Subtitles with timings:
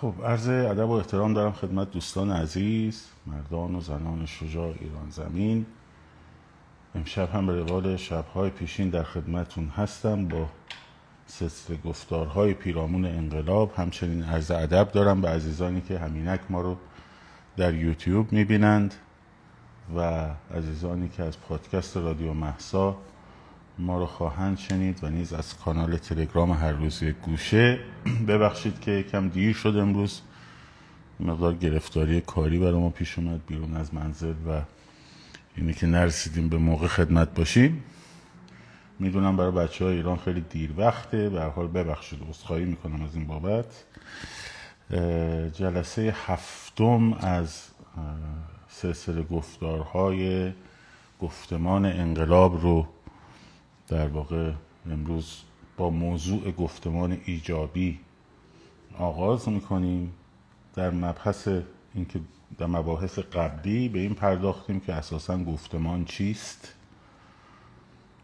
[0.00, 5.66] خب عرض ادب و احترام دارم خدمت دوستان عزیز مردان و زنان شجاع ایران زمین.
[6.94, 10.46] امشب هم به روال شبهای پیشین در خدمتون هستم با
[11.26, 13.72] سلسله گفتارهای پیرامون انقلاب.
[13.76, 16.76] همچنین عرض ادب دارم به عزیزانی که همینک ما رو
[17.56, 18.94] در یوتیوب می‌بینند
[19.96, 22.96] و عزیزانی که از پادکست رادیو محسا
[23.78, 27.78] ما رو خواهند شنید و نیز از کانال تلگرام هر روزی گوشه.
[28.28, 30.20] ببخشید که کم دیر شد امروز.
[31.20, 34.60] مقدار گرفتاری کاری برای ما پیش اومد بیرون از منزل و
[35.56, 37.84] اینه که نرسیدیم به موقع خدمت باشیم.
[38.98, 41.28] می‌دونم برای بچه های ایران خیلی دیر وقته.
[41.28, 43.84] به حال ببخشید عذرخواهی می‌کنم از این بابت.
[45.52, 47.62] جلسه هفتم از
[48.68, 50.52] سلسله گفتارهای
[51.20, 52.86] گفتمان انقلاب رو
[53.88, 54.52] در واقع
[54.90, 55.42] امروز
[55.76, 58.00] با موضوع گفتمان ایجابی
[58.98, 60.12] آغاز می‌کنیم
[60.74, 61.48] در مبحث
[61.94, 62.20] اینکه
[62.58, 66.74] در مباحث قبلی به این پرداختیم که اساسا گفتمان چیست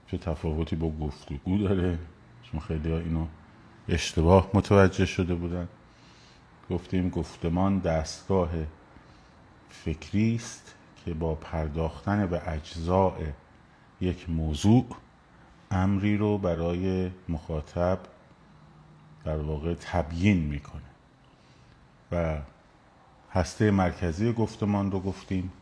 [0.07, 1.99] چه تفاوتی با گفتگو داره.
[2.43, 3.27] چون خیلی ها اینو
[3.89, 5.69] اشتباه متوجه شده بودن.
[6.71, 8.51] گفتیم گفتمان دستگاه
[9.71, 13.13] فکری است که با پرداختن به اجزاء
[14.01, 14.87] یک موضوع
[15.73, 17.99] امری رو برای مخاطب
[19.25, 20.83] در واقع تبیین می‌کنه.
[22.13, 22.39] و
[23.33, 25.53] هسته مرکزی گفتمان رو گفتیم.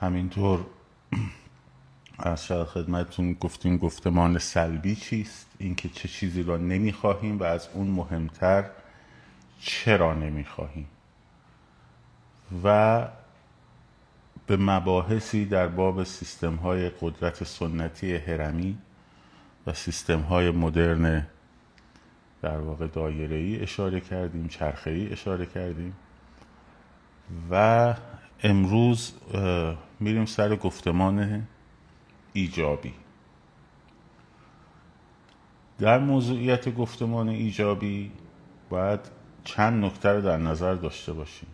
[0.00, 0.66] همینطور
[2.18, 7.86] از شاید خدمتتون گفتیم گفتمان سلبی چیست؟ اینکه چه چیزی را نمی‌خواهیم و از اون
[7.86, 8.64] مهمتر
[9.60, 10.88] چرا نمی‌خواهیم؟
[12.64, 13.08] و
[14.46, 18.78] به مباحثی در باب سیستم های قدرت سنتی هرمی
[19.66, 21.26] و سیستم های مدرن
[22.42, 25.96] در واقع دایره ای اشاره کردیم چرخه ای اشاره کردیم
[27.50, 27.94] و
[28.42, 29.12] امروز
[30.00, 31.46] میریم سر گفتمان
[32.32, 32.94] ایجابی.
[35.78, 38.10] در موضوعیت گفتمان ایجابی
[38.70, 39.00] باید
[39.44, 41.48] چند نکته رو در نظر داشته باشیم.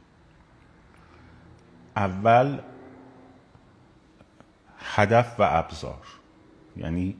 [1.97, 2.59] اول
[4.80, 6.06] هدف و ابزار.
[6.76, 7.16] یعنی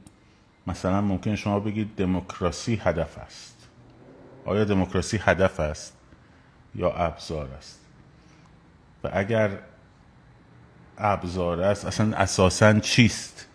[0.67, 3.67] مثلا ممکن شما بگید دموکراسی هدف است.
[4.45, 5.97] آیا دموکراسی هدف است
[6.75, 7.79] یا ابزار است؟
[9.03, 9.59] و اگر
[10.97, 13.47] ابزار است اصلا اساسا چیست؟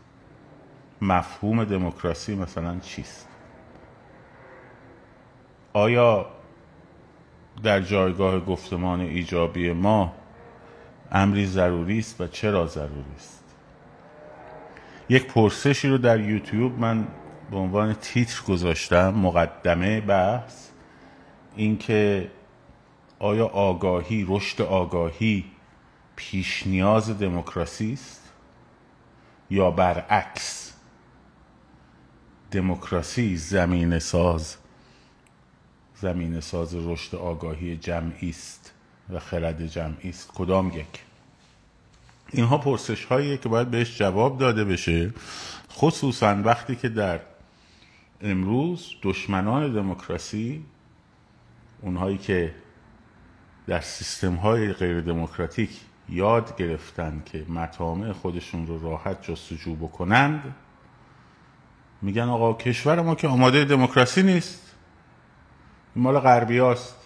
[1.02, 3.28] مفهوم دموکراسی مثلا چیست؟
[5.72, 6.26] آیا
[7.62, 10.14] در جایگاه گفتمان ایجابی ما
[11.12, 13.45] امری ضروری است و چرا ضروری است؟
[15.08, 17.08] یک پرسشی رو در یوتیوب من
[17.50, 20.68] به عنوان تیتر گذاشتم مقدمه بحث
[21.56, 22.30] اینکه
[23.18, 25.44] آیا آگاهی رشد آگاهی
[26.16, 28.32] پیش نیاز دموکراسی است
[29.50, 30.72] یا برعکس
[32.50, 34.56] دموکراسی زمین ساز
[35.94, 38.72] زمین ساز رشد آگاهی جمعی است
[39.10, 41.05] و خرد جمعی است؟ کدام یک؟
[42.32, 45.14] اینها پرسش هاییه که باید بهش جواب داده بشه
[45.72, 47.20] خصوصا وقتی که در
[48.20, 50.64] امروز دشمنان دموکراسی
[51.82, 52.54] اونهایی که
[53.66, 55.70] در سیستم های غیر دموکراتیک
[56.08, 60.54] یاد گرفتن که مطامع خودشون رو راحت جستجو بکنند
[62.02, 64.66] میگن آقا کشور ما که آماده دموکراسی نیست
[65.96, 66.96] مال غربی هاست.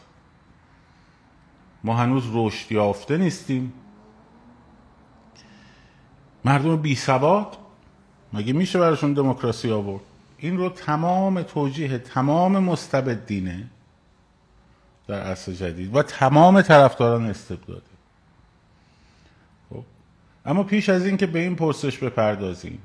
[1.85, 3.73] ما هنوز رشد یافته نیستیم.
[6.45, 7.57] مردم بی سواد
[8.33, 10.03] مگه میشه براشون دموکراسی آورد؟
[10.39, 13.67] این رو تمام توجیه تمام مستبدینه
[15.09, 17.83] در عصر جدید و تمام طرفداران استبداده
[19.71, 19.85] خب.
[20.47, 22.83] اما پیش از این که به این پرسش بپردازیم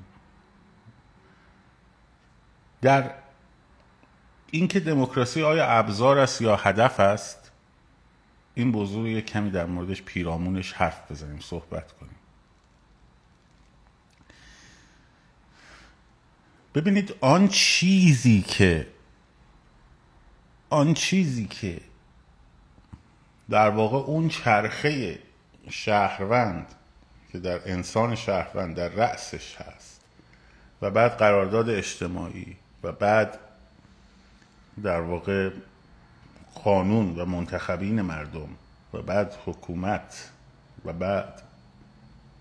[2.81, 3.11] در
[4.51, 7.51] اینکه دموکراسی آیا ابزار است یا هدف است
[8.55, 8.75] این
[9.05, 12.14] یک کمی در موردش پیرامونش حرف بزنیم صحبت کنیم.
[16.75, 18.87] ببینید آن چیزی که
[20.69, 21.81] آن چیزی که
[23.49, 25.19] در واقع اون چرخه
[25.69, 26.67] شهروند
[27.31, 30.01] که در انسان شهروند در رأسش هست
[30.81, 33.39] و بعد قرارداد اجتماعی و بعد
[34.83, 35.49] در واقع
[36.63, 38.49] قانون و منتخبین مردم
[38.93, 40.29] و بعد حکومت
[40.85, 41.41] و بعد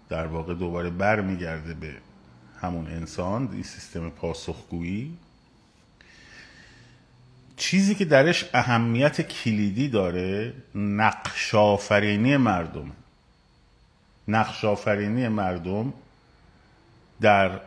[0.08, 1.94] در واقع دوباره بر میگرده به
[2.64, 5.16] همون انسان این سیستم پاسخگویی.
[7.56, 12.90] چیزی که درش اهمیت کلیدی داره نقش آفرینی مردم.
[14.28, 15.92] نقش آفرینی مردم
[17.20, 17.60] در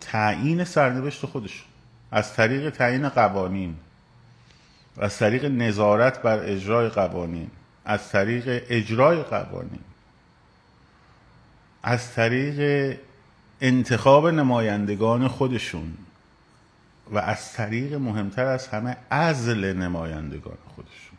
[0.00, 1.68] تعیین سرنوشت خودشون.
[2.10, 3.76] از طریق تعیین قوانین.
[5.00, 7.50] از طریق نظارت بر اجرای قوانین.
[7.84, 9.80] از طریق اجرای قوانین.
[11.82, 12.98] از طریق
[13.60, 15.94] انتخاب نمایندگان خودشون
[17.10, 21.18] و از طریق مهمتر از همه ازل نمایندگان خودشون.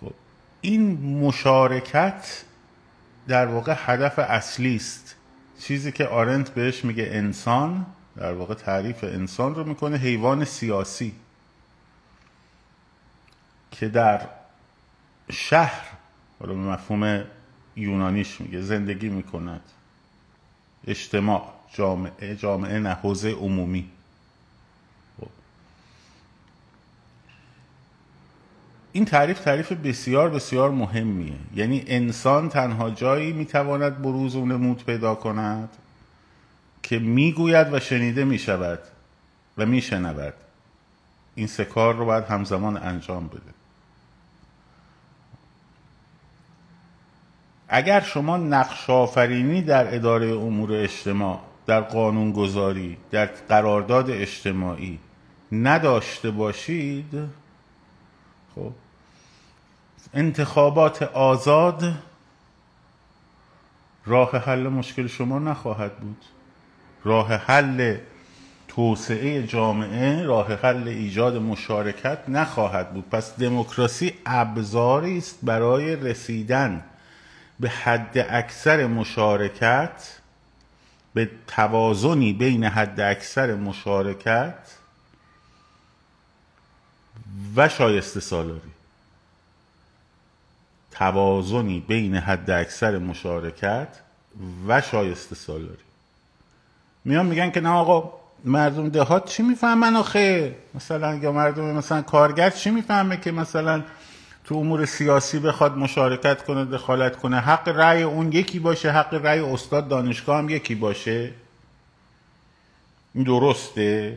[0.00, 0.12] خب
[0.60, 2.44] این مشارکت
[3.28, 5.14] در واقع هدف اصلی است.
[5.60, 7.86] چیزی که آرنت بهش میگه انسان
[8.16, 11.14] در واقع تعریف انسان رو می‌کنه حیوان سیاسی.
[13.70, 14.28] که در
[15.30, 15.84] شهر
[16.40, 17.24] حالا مفهوم
[17.76, 19.60] یونانیش میگه زندگی می‌کند.
[20.86, 23.88] اجتماع جامعه جامعه نه حوزه عمومی.
[25.20, 25.28] خب.
[28.92, 31.38] این تعریف تعریف بسیار بسیار مهمیه.
[31.54, 35.68] یعنی انسان تنها جایی می‌تواند بروز و نمود پیدا کند
[36.82, 38.78] که می‌گوید و شنیده می‌شود
[39.58, 40.34] و میشنود.
[41.34, 43.51] این سه کار رو باید همزمان انجام بده.
[47.74, 54.98] اگر شما نقش آفرینی در اداره امور اجتماع در قانون گذاری در قرارداد اجتماعی
[55.52, 57.14] نداشته باشید
[58.54, 58.72] خب
[60.14, 61.92] انتخابات آزاد
[64.06, 66.24] راه حل مشکل شما نخواهد بود.
[67.04, 67.96] راه حل
[68.68, 73.10] توسعه جامعه راه حل ایجاد مشارکت نخواهد بود.
[73.10, 76.84] پس دموکراسی ابزاری است برای رسیدن
[77.62, 80.18] به حد اکثر مشارکت
[81.14, 84.54] به توازنی بین حد اکثر مشارکت
[87.56, 88.70] و شایسته سالاری.
[90.90, 93.88] توازنی بین حد اکثر مشارکت
[94.68, 95.84] و شایسته سالاری.
[97.04, 98.12] میان میگن که نه آقا
[98.44, 103.82] مردم دهات چی می‌فهمن آخه؟ مثلا یا مردم مثلا کارگر چی می‌فهمه که مثلا
[104.44, 109.40] تو امور سیاسی بخواد مشارکت کنه دخالت کنه حق رأی اون یکی باشه حق رأی
[109.40, 111.30] استاد دانشگاه هم یکی باشه.
[113.14, 114.16] این درسته؟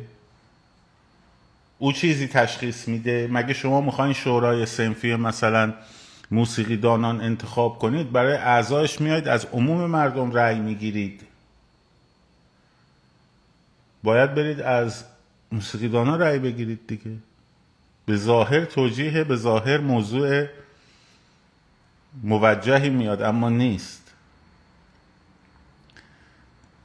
[1.78, 5.74] او چیزی تشخیص میده؟ مگه شما می‌خواین شورای سنفی مثلا
[6.32, 11.22] موسیقی دانان انتخاب کنید؟ برای اعضایش میاید از عموم مردم رأی می‌گیرید.
[14.04, 15.04] باید برید از
[15.52, 17.12] موسیقی دانا رأی بگیرید دیگه.
[18.06, 20.46] به ظاهر توجیه به ظاهر موضوع
[22.24, 24.14] موجهی میاد اما نیست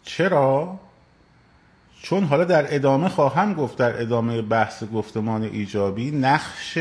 [0.02, 0.80] چرا؟
[2.02, 6.78] چون حالا در ادامه خواهم گفت در ادامه بحث گفتمان ایجابی نقش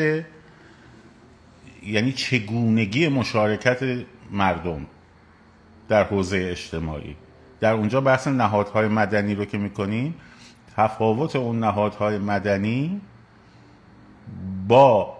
[1.83, 4.85] یعنی چگونگی مشارکت مردم
[5.87, 7.15] در حوزه اجتماعی
[7.59, 10.15] در اونجا بحث نهادهای مدنی رو که می‌کنیم
[10.75, 13.01] تفاوت اون نهادهای مدنی
[14.67, 15.17] با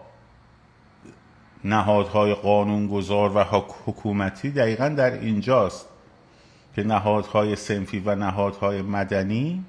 [1.64, 3.44] نهادهای قانونگذار و
[3.86, 5.88] حکومتی دقیقا در اینجاست
[6.76, 9.66] که نهادهای سنفی و نهادهای مدنی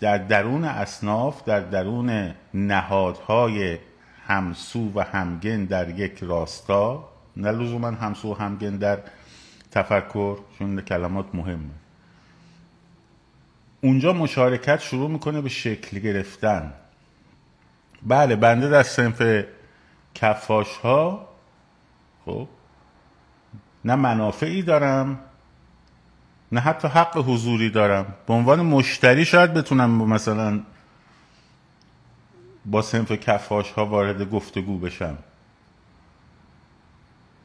[0.00, 3.78] در درون اصناف در درون نهادهای
[4.26, 8.98] همسو و همگن در یک راستا نه لزوما همسو و همگن در
[9.70, 11.70] تفکر چون کلمات مهمه.
[13.80, 16.72] اونجا مشارکت شروع می‌کنه به شکل گرفتن.
[18.06, 19.44] بله بنده در سنف
[20.14, 21.28] کفاش ها
[22.24, 22.48] خب
[23.84, 25.20] نه منافعی دارم
[26.52, 28.14] نه حتی حق حضوری دارم.
[28.26, 30.60] به عنوان مشتری شاید بتونم مثلا
[32.66, 35.18] با سنف کفاش ها وارد گفتگو بشم.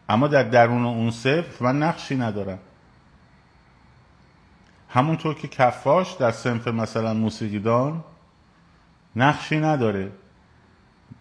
[0.10, 2.60] اما در درون اون صف من نقشی ندارم.
[4.90, 8.04] همونطور که کفاش در سنف مثلا موسیقیدان
[9.16, 10.12] نقشی نداره.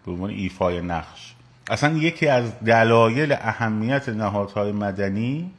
[0.07, 1.33] به عنوان ایفای نقش.
[1.69, 5.51] اصلا یکی از دلایل اهمیت نهادهای مدنی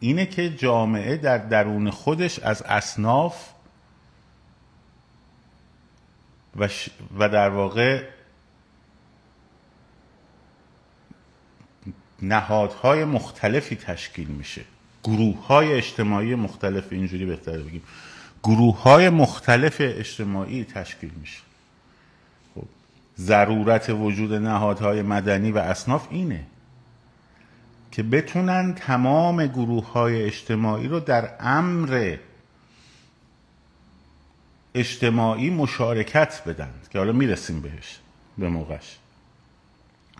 [0.00, 3.48] اینه که جامعه در درون خودش از اصناف
[6.56, 6.68] و,
[7.18, 8.02] و در واقع
[12.22, 14.64] نهادهای مختلفی تشکیل میشه.
[15.04, 17.82] گروه های اجتماعی مختلف اینجوری بهتر بگیم.
[18.42, 21.51] گروه های مختلف اجتماعی تشکیل میشه.
[23.22, 26.46] ضرورت وجود نهادهای مدنی و اصناف اینه
[27.90, 32.16] که بتونن تمام گروه های اجتماعی رو در امر
[34.74, 37.98] اجتماعی مشارکت بدن که حالا می‌رسیم بهش
[38.38, 38.98] به موقعش.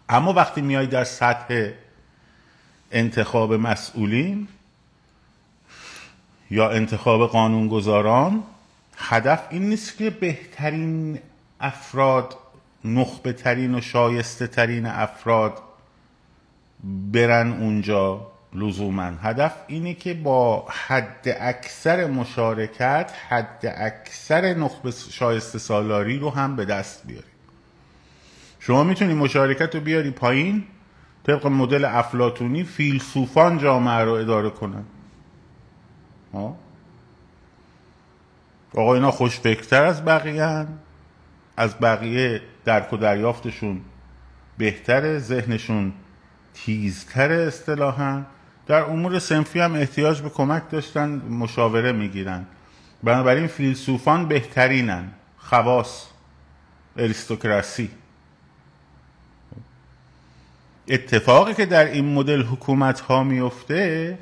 [0.09, 1.71] اما وقتی میای در سطح
[2.92, 4.49] انتخاب مسئولین
[6.50, 8.42] یا انتخاب قانونگذاران
[8.97, 11.18] هدف این نیست که بهترین
[11.61, 12.37] افراد
[12.84, 15.58] نخبه ترین و شایسته ترین افراد
[17.12, 19.02] برن اونجا لزوما.
[19.02, 26.64] هدف اینه که با حد اکثر مشارکت حد اکثر نخبه شایسته سالاری رو هم به
[26.64, 27.26] دست بیاری
[28.60, 30.64] شما می‌تونی مشارکت رو بیاری پایین
[31.26, 34.84] طبق مدل افلاتونی فیلسوفان جامعه رو اداره کنن.
[38.74, 40.68] آقا اینا خوشفکرتر از بقیه هن.
[41.56, 43.81] از بقیه درک و دریافتشون
[44.59, 45.92] بهتره ذهنشون
[46.54, 48.23] تیزتر اصطلاحا.
[48.66, 52.47] در امور سنفی هم احتیاج به کمک داشتن مشاوره می‌گیرن.
[53.02, 55.11] بنابراین فیلسوفان بهترینن.
[55.37, 56.07] خواص.
[56.97, 57.90] اریستوکراسی.
[60.88, 64.19] اتفاقی که در این مدل حکومت ها میفته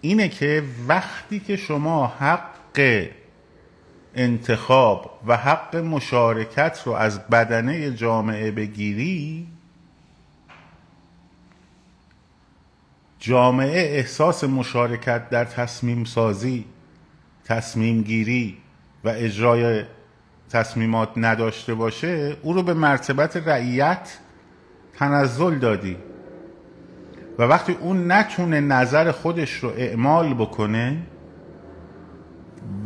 [0.00, 2.50] اینه که وقتی که شما حق
[4.14, 9.46] انتخاب و حق مشارکت رو از بدنه جامعه بگیری
[13.18, 16.64] جامعه احساس مشارکت در تصمیم سازی
[17.44, 18.58] تصمیم گیری
[19.04, 19.84] و اجرای
[20.50, 24.18] تصمیمات نداشته باشه او رو به مرتبت رعیت
[24.96, 25.96] تنزل دادی.
[27.38, 30.96] و وقتی اون نتونه نظر خودش رو اعمال بکنه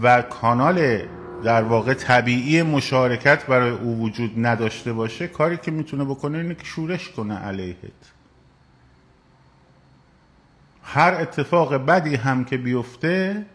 [0.03, 1.09] و کانال
[1.45, 6.65] در واقع طبیعی مشارکت برای او وجود نداشته باشه کاری که می‌تونه بکنه اینه که
[6.65, 8.13] شورش کنه علیهت.
[10.83, 13.47] هر اتفاق بدی هم که بیفته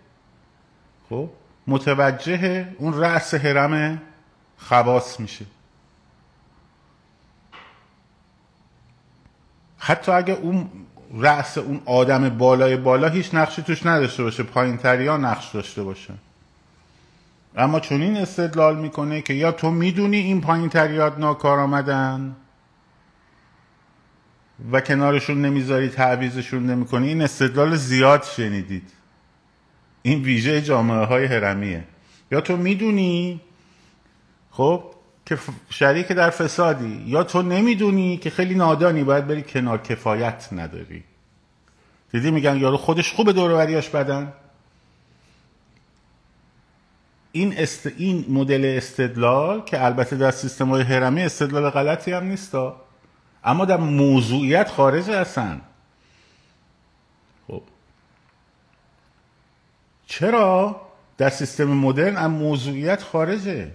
[1.10, 1.30] خب
[1.68, 4.02] متوجه اون رأس حرم
[4.58, 5.46] خواص میشه.
[9.78, 10.70] حتی اگه اون
[11.18, 16.14] رأس اون آدم بالای بالا هیچ نقشی توش نداشته باشه پایین تریا نقش داشته باشه.
[17.56, 22.36] اما چون این استدلال می‌کنه که یا تو می‌دونی این پایین تریات ناکار آمدن
[24.72, 28.92] و کنارشون نمی‌ذاری تعویزشون نمی‌کنی این استدلال زیاد شنیدید.
[30.02, 31.84] این ویژه جامعه های هرمیه
[32.32, 33.42] یا تو می‌دونی؟
[34.52, 34.84] خب
[35.30, 35.38] که
[35.70, 41.04] شریک در فسادی یا تو نمی‌دونی که خیلی نادانی باید بری کنار کفایت نداری.
[42.12, 44.34] دیدی میگن یارو خودش خوبه دوروریاش بدن.
[47.32, 47.88] این, است...
[47.98, 52.56] این مدل استدلال که البته در سیستم های هرمی استدلال غلطی هم نیست
[53.44, 55.62] اما در موضوعیت خارج هستن.
[57.48, 57.62] خب.
[60.08, 60.82] چرا؟
[61.18, 63.72] در سیستم مدرن هم موضوعیت خارجه.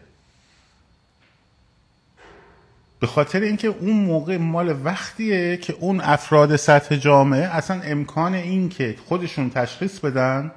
[3.04, 8.68] به خاطر اینکه اون موقع مال وقتیه که اون افراد سطح جامعه اصلا امکان این
[8.68, 10.52] که خودشون تشخیص بدن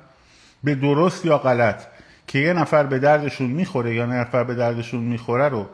[0.63, 1.84] به درست یا غلط
[2.27, 5.66] که یه نفر به دردشون می‌خوره یا نفر به دردشون می‌خوره رو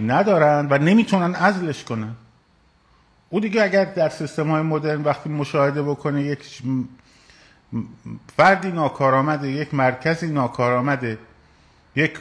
[0.00, 2.14] ندارن و نمی‌تونن ازلش کنن.
[3.30, 6.62] او دیگه اگر در سیستم های مدرن وقتی مشاهده بکنه یک
[8.36, 11.18] فردی ناکارآمده یک مرکزی ناکارآمده
[11.96, 12.18] یک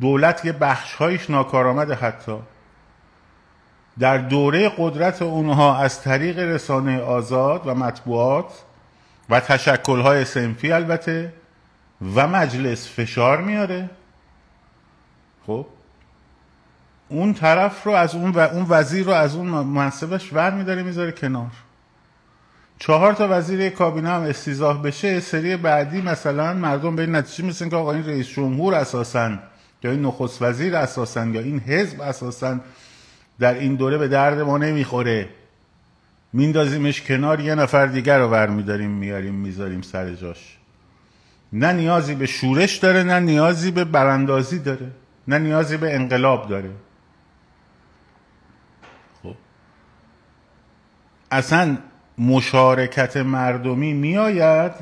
[0.00, 2.36] دولت یه بخشهایش ناکارآمده حتی
[3.98, 8.52] در دوره قدرت اونها از طریق رسانه آزاد و مطبوعات
[9.30, 11.32] و تشکلهای سنفی البته
[12.14, 13.90] و مجلس فشار میاره.
[15.46, 15.66] خب
[17.08, 21.12] اون طرف رو از اون و اون وزیر رو از اون منصبش ور میداره می‌ذاره
[21.12, 21.50] کنار.
[22.78, 27.68] چهار تا وزیر کابینه هم استیزاه بشه سری بعدی مثلا مردم به این نتیجه میسن
[27.68, 29.30] که آقا این رئیس جمهور اساسا
[29.82, 32.58] یا این نخست وزیر اساسا یا این حزب اساسا
[33.38, 35.28] در این دوره به درد ما نمی‌خوره.
[36.32, 40.58] میندازیمش کنار یه نفر دیگر رو ور میداریم میاریم می‌ذاریم سر جاش.
[41.52, 44.90] نه نیازی به شورش داره نه نیازی به براندازی داره
[45.28, 46.70] نه نیازی به انقلاب داره.
[49.22, 49.34] خب.
[51.30, 51.78] اصلا
[52.18, 54.72] مشارکت مردمی میآید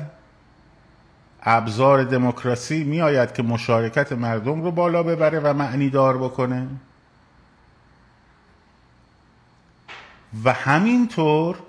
[1.43, 6.67] ابزار دموکراسی میآید که مشارکت مردم رو بالا ببره و معنی دار بکنه.
[10.43, 11.59] و همینطور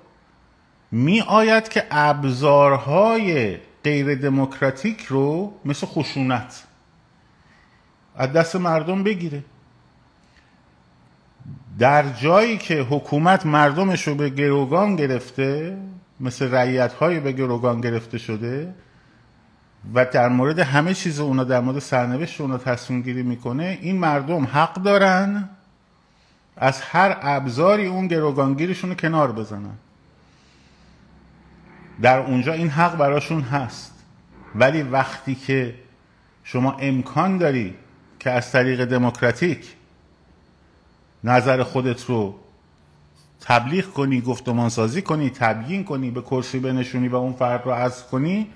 [0.91, 6.65] می آید که ابزارهای غیر دموکراتیک رو مثل خشونت
[8.17, 9.45] از دست مردم بگیره.
[11.79, 15.79] در جایی که حکومت مردمش رو به گروگان گرفته
[16.21, 18.75] مثل رعیت های به گروگان گرفته شده
[19.95, 24.45] و در مورد همه چیز اونا در مورد سرنوشت اونا تصمیم گیری می‌کنه این مردم
[24.45, 25.49] حق دارن
[26.63, 29.75] از هر ابزاری اون گروگانگیرشون رو کنار بزنن.
[32.03, 34.05] در اونجا این حق براشون هست.
[34.55, 35.75] ولی وقتی که
[36.45, 37.75] شما امکان داری
[38.19, 39.75] که از طریق دموکراتیک
[41.25, 42.39] نظر خودت رو
[43.41, 48.07] تبلیغ کنی گفتمان سازی کنی تبیین کنی به کرسی بنشونی و اون فرد رو از
[48.07, 48.51] کنی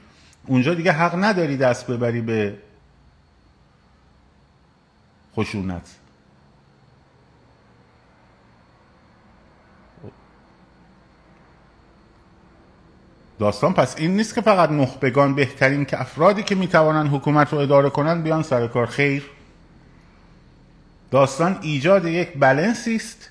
[0.46, 2.58] اونجا دیگه حق نداری دست ببری به
[5.36, 6.05] خشونت.
[13.38, 17.90] داستان پس این نیست که فقط نخبگان بهترین که افرادی که می‌توانند حکومت رو اداره
[17.90, 18.86] کنند بیان سر کار.
[18.86, 19.22] خیر.
[21.10, 23.30] داستان ایجاد یک بلنسی است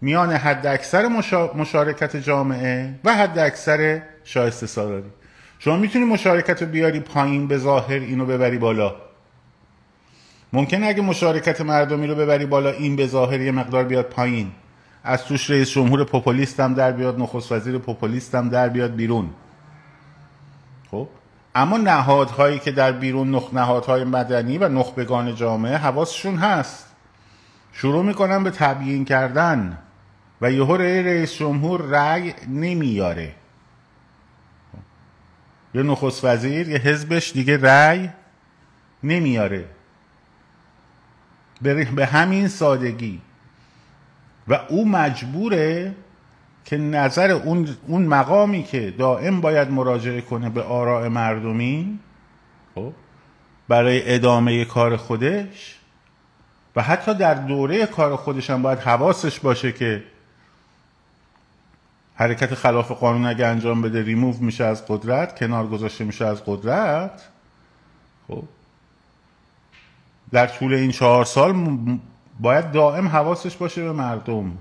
[0.00, 1.08] میان حد اکثر
[1.54, 5.10] مشارکت جامعه و حد اکثر شایسته سالاری.
[5.58, 8.94] شما می‌تونی مشارکت رو بیاری پایین به ظاهر اینو ببری بالا.
[10.52, 14.52] ممکن اگه مشارکت مردمی رو ببری بالا این به ظاهر یه مقدار بیاد پایین.
[15.04, 19.30] از توش رئیس جمهور پوپولیست هم در بیاد نخست وزیر پوپولیست هم در بیاد بیرون.
[20.90, 21.08] خب؟
[21.54, 26.86] اما نهادهایی که در بیرون نخ نهادهای مدنی و نخبگان جامعه حواسشون هست.
[27.72, 29.78] شروع می‌کنن به تبیین کردن
[30.40, 33.34] و یهو رئیس جمهور رأی نمیاره
[35.74, 38.10] یه نخست وزیر یه حزبش دیگه رأی
[39.02, 39.64] نمیاره
[41.96, 43.20] به همین سادگی.
[44.50, 45.94] و او مجبوره
[46.64, 51.98] که نظر اون, اون مقامی که دائم باید مراجعه کنه به آراء مردمی
[52.74, 52.92] خب
[53.68, 55.76] برای ادامه کار خودش
[56.76, 60.02] و حتی در دوره کار خودش هم باید حواسش باشه که
[62.14, 67.22] حرکت خلاف قانون اگه انجام بده ریموو میشه از قدرت کنار گذاشته میشه از قدرت
[68.28, 68.42] خب
[70.32, 71.52] در طول این چهار سال
[72.40, 74.52] باید دائم حواسش باشه به مردم.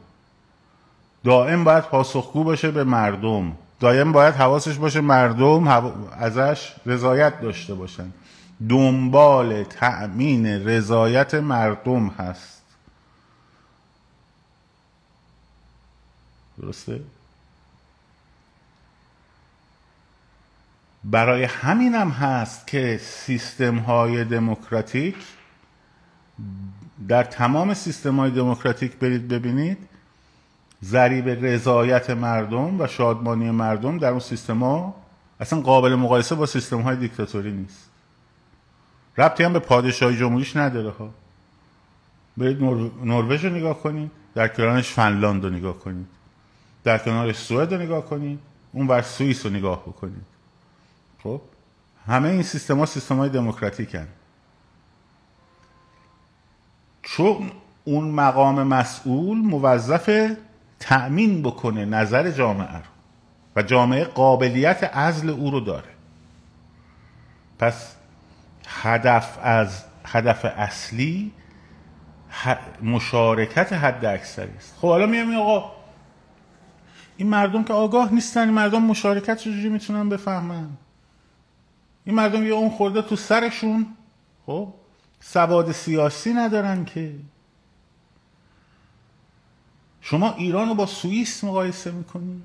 [1.24, 3.52] دائم باید پاسخگو باشه به مردم.
[3.80, 5.68] دائم باید حواسش باشه مردم
[6.12, 8.12] ازش رضایت داشته باشن.
[8.70, 12.62] دنبال تأمین رضایت مردم هست.
[16.62, 17.02] درسته؟
[21.04, 25.16] برای همینم هست که سیستم های دموکراتیک
[27.08, 29.78] در تمام سیستم های دموکراتیک برید ببینید
[30.84, 34.96] ضریب رضایت مردم و شادمانی مردم در اون سیستم ها
[35.40, 37.90] اصلا قابل مقایسه با سیستم های دیکتاتوری نیست.
[39.18, 41.10] ربطی هم به پادشاهی جمهوریش نداره ها.
[42.38, 42.64] برید
[43.04, 46.08] نروژ رو نگاه کنید در کنارش فنلاند رو نگاه کنید.
[46.84, 48.40] در کنارش سوئد رو نگاه کنید
[48.72, 50.26] اون بر سوئیس رو نگاه بکنید.
[51.24, 51.42] خب؟
[52.08, 54.08] همه این سیستم ها سیستم های دموکراتیک هن.
[57.12, 57.52] چون
[57.84, 60.36] اون مقام مسئول موظف
[60.80, 62.84] تأمین بکنه نظر جامعه رو
[63.56, 65.90] و جامعه قابلیت عزل او رو داره.
[67.60, 67.96] پس
[68.68, 71.32] هدف از هدف اصلی
[72.84, 74.78] مشارکت حد اکثری است.
[74.82, 75.72] خب حالا میام آقا
[77.18, 80.70] این مردم که آگاه نیستن این مردم مشارکت چجوری می‌تونن بفهمن؟
[82.06, 83.88] این مردم یه اون خورده تو سرشون
[84.46, 84.74] خب؟
[85.20, 87.16] سواد سیاسی ندارن که.
[90.02, 92.42] شما ایران رو با سوئیس مقایسه می‌کنی؟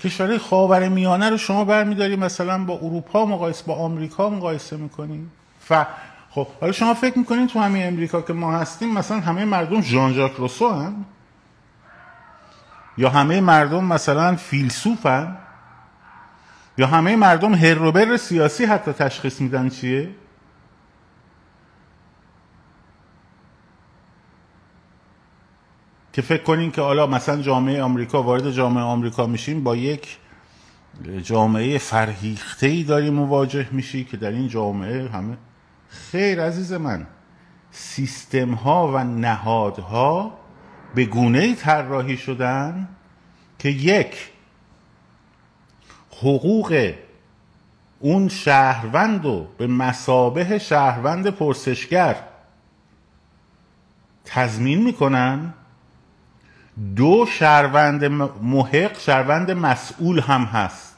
[0.00, 5.72] کشورهای خاور میانه رو شما برمیداری مثلا با اروپا مقایسه با آمریکا مقایسه می‌کنی؟ ف
[6.30, 10.12] خب حالا شما فکر می‌کنین تو همین امریکا که ما هستیم مثلا همه مردم ژان
[10.12, 11.04] ژاک روسو هم
[12.98, 15.36] یا همه مردم مثلا فیلسوف هم
[16.78, 20.10] یا همه مردم هروبر سیاسی حتی تشخیص میدن چیه؟
[26.12, 30.18] که فکر کنین که حالا مثلا جامعه آمریکا وارد جامعه آمریکا میشیم با یک
[31.22, 35.36] جامعه فرهیخته ای داری مواجه میشی که در این جامعه همه
[35.88, 37.06] خیر عزیز من
[37.70, 40.38] سیستم ها و نهادها
[40.94, 42.88] به گونه طراحی شدن
[43.58, 44.30] که یک
[46.20, 46.92] حقوق
[48.00, 52.16] اون شهروند رو به مسابه شهروند پرسشگر
[54.24, 55.54] تضمین می‌کنن.
[56.96, 58.04] دو شهروند
[58.42, 60.96] محق شهروند مسئول هم هست.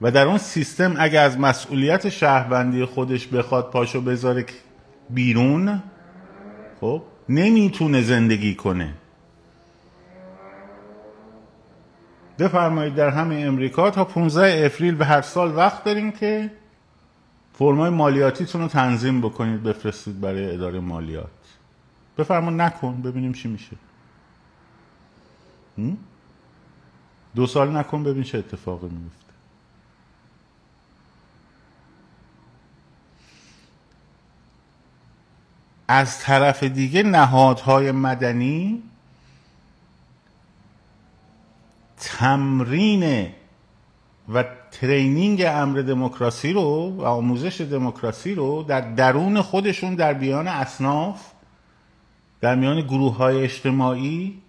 [0.00, 4.44] و در اون سیستم اگر از مسئولیت شهروندی خودش بخواد پاشو بذاره
[5.10, 5.82] بیرون
[6.80, 8.94] خب نمی‌تونه زندگی کنه.
[12.38, 16.50] بفرمایید در همین امریکا تا 15 اپریل به هر سال وقت داریم که
[17.52, 21.30] فرمای مالیاتیتون رو تنظیم بکنید بفرستید برای اداره مالیات.
[22.18, 23.76] بفرما نکن ببینیم چی میشه.
[27.34, 29.32] دو سال نکن ببین چه اتفاقی میفته.
[35.88, 38.82] از طرف دیگه نهادهای مدنی
[42.00, 43.28] تمرین
[44.28, 51.32] و ترینینگ امر دموکراسی رو و آموزش دموکراسی رو در درون خودشون در بیان اصناف
[52.40, 54.42] در میان گروه های اجتماعی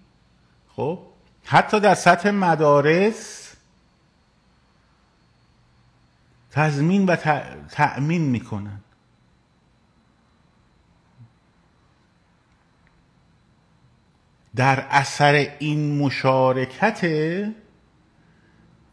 [0.75, 0.99] خب
[1.45, 3.53] حتی در سطح مدارس
[6.51, 7.15] تضمین و
[7.71, 8.79] تأمین می‌کنن.
[14.55, 17.05] در اثر این مشارکت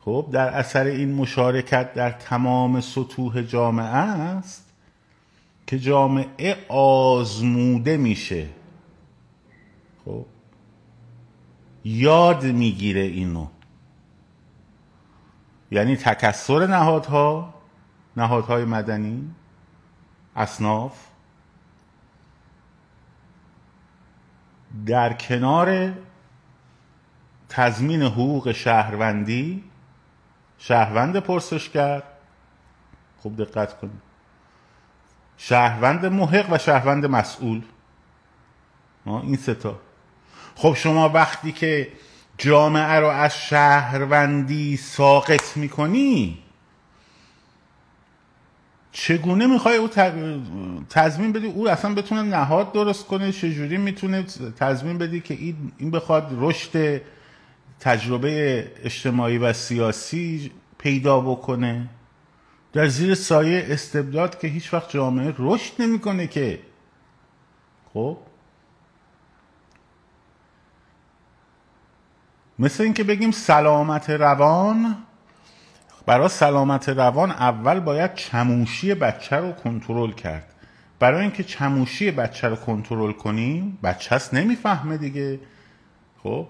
[0.01, 4.73] خب در اثر این مشارکت در تمام سطوح جامعه است
[5.67, 8.49] که جامعه آزموده میشه.
[10.05, 10.27] خب
[11.85, 13.47] یاد می‌گیره اینو.
[15.71, 17.55] یعنی تکسر نهادها
[18.17, 19.31] نهادهای مدنی
[20.37, 21.07] اصناف
[24.87, 25.93] در کنار
[27.49, 29.65] تضمین حقوق شهروندی
[30.59, 32.03] شهروند پرسشگر
[33.19, 34.03] خوب دقت کنید
[35.37, 37.63] شهروند محق و شهروند مسئول.
[39.07, 39.81] این ستا
[40.57, 41.93] خب شما وقتی که
[42.39, 46.43] جامعه رو از شهروندی ساقط می‌کنی
[48.99, 49.89] چگونه می‌خوای او
[50.91, 54.23] تضمین بدی؟ او اصلا بتونه نهاد درست کنه چجوری می‌تونه
[54.59, 55.35] تضمین بدی که
[55.79, 57.03] این بخواد رشد
[57.81, 61.89] تجربه اجتماعی و سیاسی پیدا بکنه؟
[62.73, 66.59] در زیر سایه استبداد که هیچ وقت جامعه رشد نمی‌کنه که.
[67.95, 68.19] خب؟
[72.59, 74.97] مثل اینکه بگیم سلامت روان
[76.07, 80.55] برای سلامت روان اول باید چموشی بچه رو کنترل کرد.
[80.99, 85.41] برای اینکه چموشی بچه رو کنترل کنیم بچه هست نمی‌فهمه دیگه.
[86.23, 86.47] خب؟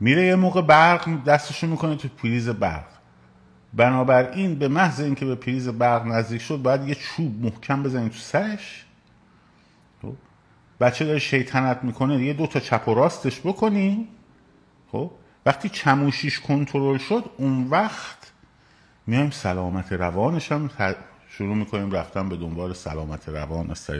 [0.00, 2.84] میره یه موقع برق دستشو می‌کنه تو پریز برق.
[3.74, 8.18] بنابراین به محض اینکه به پریز برق نزدیک شد باید یه چوب محکم بزنید تو
[8.18, 8.84] سرش.
[10.02, 10.14] خب؟
[10.80, 14.08] بچه داره شیطنت می‌کنه یه دو تا چپ و راستش بکنی
[14.92, 15.10] خب؟
[15.46, 18.23] وقتی چموشیش کنترل شد اون وقت
[19.06, 20.70] میایم سلامت روانش هم
[21.28, 23.90] شروع می‌کنیم رفتن به دنبال سلامت روان از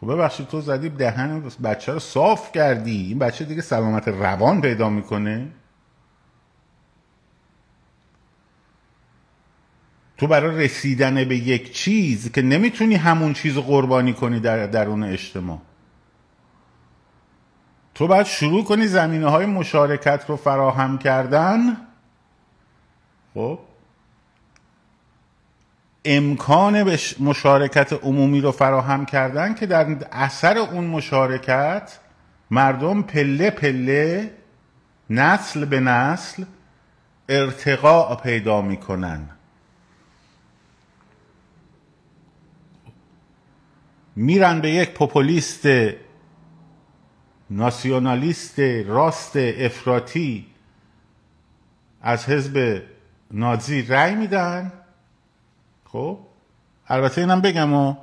[0.00, 3.06] خب ببخشید تو زدی دهن بچه رو صاف کردی.
[3.06, 5.48] این بچه دیگه سلامت روان پیدا می‌کنه.
[10.16, 15.58] تو برای رسیدن به یک چیز که نمی‌تونی همون چیز قربانی کنی در درون اجتماع.
[17.94, 21.76] تو باید شروع کنی زمینه های مشارکت رو فراهم کردن.
[23.34, 23.58] خب؟
[26.04, 31.98] امکان مشارکت عمومی رو فراهم کردن که در اثر اون مشارکت
[32.50, 34.30] مردم پله پله
[35.10, 36.44] نسل به نسل
[37.28, 39.28] ارتقاء پیدا می‌کنن.
[44.16, 45.66] میرن به یک پوپولیست
[47.50, 50.46] ناسیونالیست راست افراطی
[52.02, 52.82] از حزب
[53.30, 54.72] نازی رأی میدن.
[55.94, 56.18] خب؟
[56.88, 57.94] البته اینم بگم و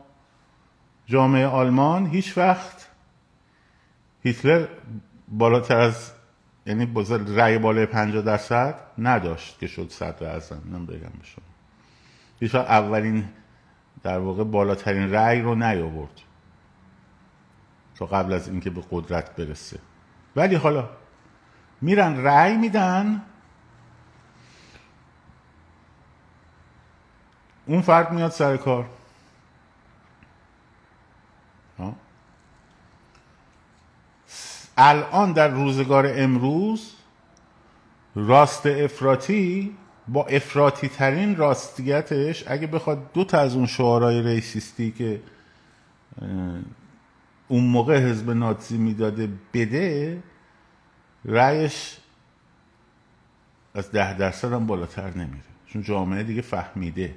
[1.06, 2.90] جامعه آلمان هیچ وقت
[4.24, 4.68] هیتلر
[5.28, 6.12] بالاتر از
[6.66, 6.94] یعنی
[7.36, 10.62] رأی بالای 50 درصد نداشت که شد صدر اعظم.
[10.66, 11.46] اینم بگم به شما.
[12.40, 13.26] هیچ اولین
[14.04, 16.22] در واقع بالاترین رأی رو نیاورد
[17.96, 19.80] تا قبل از اینکه به قدرت برسه.
[20.36, 20.90] ولی حالا
[21.82, 23.22] میرن رأی میدن
[27.66, 28.86] اون فرد میاد سر کار.
[34.78, 36.94] الان در روزگار امروز
[38.16, 45.22] راست افراطی با افراطی ترین راستیتش اگه بخواد دو تا از اون شعارهای ریسیستی که
[47.48, 50.24] اون موقع حزب نازی می‌داده بده
[51.26, 51.98] رأیش
[53.74, 55.44] از ده درصد هم بالاتر نمیره.
[55.66, 57.16] چون جامعه دیگه فهمیده.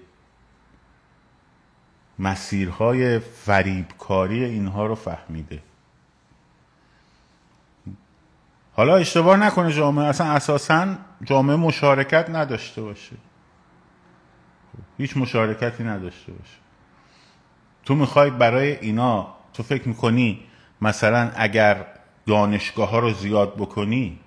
[2.18, 5.62] مسیرهای فریبکاری اینها رو فهمیده.
[8.76, 13.16] حالا اشتباه نکنه جامعه اصلا اساسا جامعه مشارکت نداشته باشه.
[14.98, 16.56] هیچ مشارکتی نداشته باشه.
[17.84, 20.40] تو می‌خوای برای اینا تو فکر می‌کنی
[20.80, 21.86] مثلا اگر
[22.26, 24.18] دانشگاه ها رو زیاد بکنی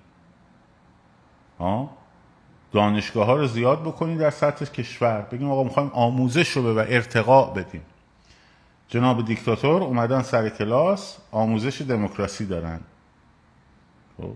[2.72, 5.20] دانشگاه ها رو زیاد بکنی در سطح کشور.
[5.20, 7.82] بگیم آقا می‌خوایم آموزش رو و ارتقاء بدیم.
[8.88, 12.80] جناب دیکتاتور اومدن سر کلاس آموزش دموکراسی دارن.
[14.16, 14.34] خب.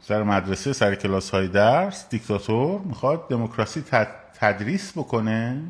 [0.00, 3.84] سر مدرسه سر کلاس های درس دیکتاتور می‌خواد دموکراسی
[4.34, 5.62] تدریس بکنه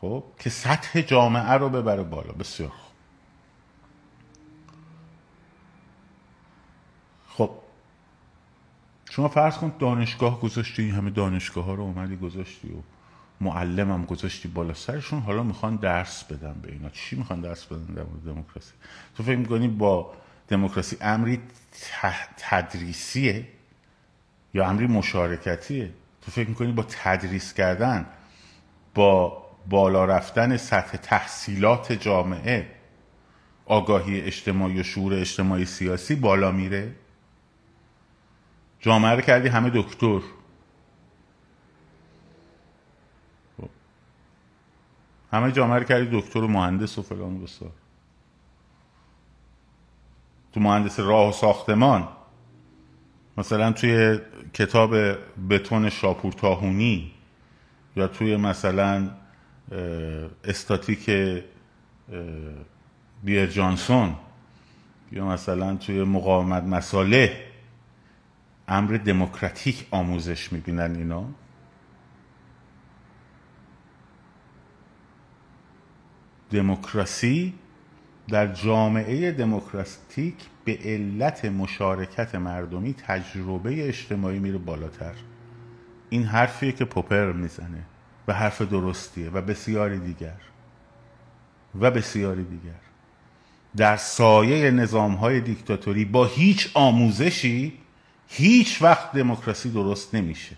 [0.00, 2.32] خب که سطح جامعه رو ببره بالا.
[2.32, 2.72] بسیار
[7.28, 7.50] خب
[9.14, 12.76] شما فرض کن دانشگاه گذاشتی همه دانشگاه ها رو اومدی گذاشتی و
[13.40, 16.88] معلمم گذاشتی بالا سرشون حالا می‌خوان درس بدن به اینا.
[16.90, 18.72] چی می‌خوان درس بدن؟ در مورد دموکراسی.
[19.16, 20.12] تو فکر می‌کنی با
[20.48, 21.40] دموکراسی امری
[22.36, 23.48] تدریسیه
[24.54, 25.90] یا امری مشارکتیه؟
[26.22, 28.06] تو فکر می‌کنی با تدریس کردن
[28.94, 32.70] با بالا رفتن سطح تحصیلات جامعه
[33.66, 36.92] آگاهی اجتماعی و شعور اجتماعی سیاسی بالا میره؟
[38.82, 40.20] جامعه رو کردی همه دکتر.
[43.56, 43.68] خب.
[45.32, 47.70] همه جامعه رو کردی دکتر و مهندس و فلان و بسار
[50.52, 52.08] تو مهندس راه و ساختمان.
[53.36, 54.18] مثلا توی
[54.54, 54.94] کتاب
[55.50, 57.12] بتون شاپور تاهونی
[57.96, 59.10] یا توی مثلا
[60.44, 61.10] استاتیک
[63.22, 64.16] بیر جانسون
[65.12, 67.51] یا مثلا توی مقاومت مساله
[68.68, 71.24] امر دموکراتیک آموزش می‌بینن اینا
[76.50, 77.54] دموکراسی
[78.28, 85.14] در جامعه دموکراتیک به علت مشارکت مردمی تجربه اجتماعی میره بالاتر.
[86.10, 87.82] این حرفیه که پوپر می‌زنه
[88.28, 90.40] و حرف درستیه و بسیاری دیگر.
[91.80, 92.80] و بسیاری دیگر.
[93.76, 97.72] در سایه نظام های دیکتاتوری با هیچ آموزشی
[98.28, 100.56] هیچ وقت دموکراسی درست نمیشه.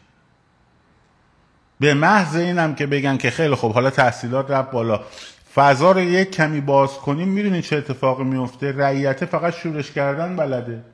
[1.81, 5.01] به محض اینم که بگن که خیلی خوب حالا تحصیلات رفت بالا.
[5.55, 10.85] فضا رو یک کمی باز کنیم می‌دونی چه اتفاقی میفته رعیت فقط شورش کردن بلده.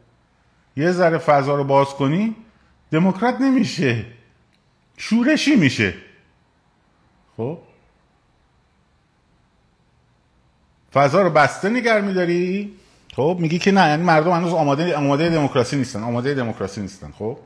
[0.77, 2.37] یه ذره فضا رو باز کنی
[2.91, 4.05] دموکرات نمیشه.
[4.97, 5.95] شورشی میشه.
[7.37, 7.59] خب؟
[10.93, 12.77] فضا رو بسته نگر میداری؟
[13.17, 17.39] خب میگی که نه یعنی مردم هنوز آماده آماده دموکراسی نیستن آماده دموکراسی نیستن خب؟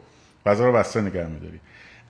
[0.44, 1.61] فضا رو بسته نگر میداری.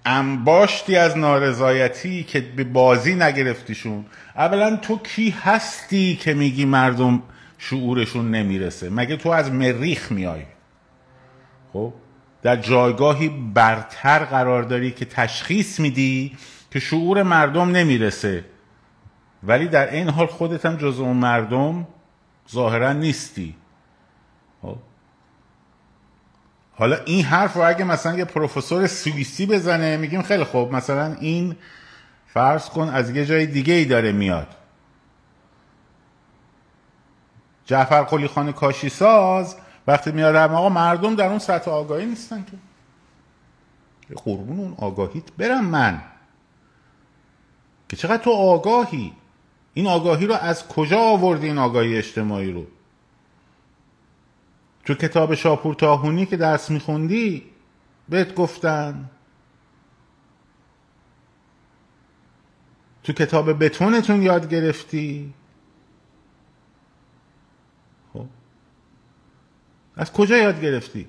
[0.06, 4.04] انباشتی از نارضایتی که به بازی نگرفتیشون
[4.36, 7.22] اولا تو کی هستی که میگی مردم
[7.58, 10.42] شعورشون نمی‌رسه؟ مگه تو از مریخ میای؟
[11.72, 11.92] خب؟
[12.42, 16.36] در جایگاهی برتر قرار داری که تشخیص میدی
[16.70, 18.44] که شعور مردم نمی‌رسه.
[19.42, 21.86] ولی در این حال خودت هم جز اون مردم
[22.50, 23.54] ظاهرا نیستی.
[24.62, 24.76] خب.
[26.76, 31.56] حالا این حرف رو اگه مثلا یه پروفسور سوئیسی بزنه میگیم خیلی خوب مثلا این
[32.26, 34.56] فرض کن از یه جای دیگه ای داره میاد.
[37.66, 42.56] جعفر قلی خان کاشی ساز وقتی میاد آقا مردم در اون سطح آگاهی نیستن که.
[44.14, 46.02] قربون اون آگاهیت برم من.
[47.88, 49.12] که چقدر تو آگاهی؟
[49.74, 52.66] این آگاهی رو از کجا آوردی این آگاهی اجتماعی رو؟
[54.84, 57.42] تو کتاب شاپور تاهونی که درس میخوندی
[58.08, 59.10] بهت گفتن.
[63.02, 65.34] تو کتاب بتونتون یاد گرفتی.
[68.12, 68.26] خب.
[69.96, 71.08] از کجا یاد گرفتی؟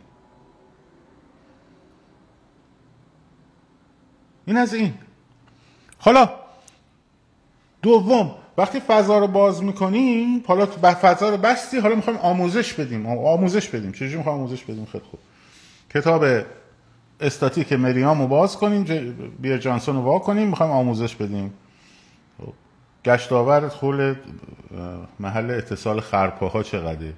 [4.45, 4.93] این از این.
[5.97, 6.39] حالا
[7.81, 10.65] دوم وقتی فضا رو باز می‌کنیم حالا
[11.01, 13.05] فضا رو بستی حالا می‌خوایم آموزش بدیم.
[13.07, 13.91] آموزش بدیم.
[13.91, 15.19] چجوری می‌خوایم آموزش بدیم؟ خیلی خوب.
[15.93, 16.25] کتاب
[17.19, 18.83] استاتیک مریام رو باز کنیم
[19.39, 21.53] بیر جانسون رو وا کنیم می‌خوایم آموزش بدیم.
[22.37, 22.53] خب.
[23.05, 24.15] گشتاور خول
[25.19, 27.13] محل اتصال خرپاها چقدره؟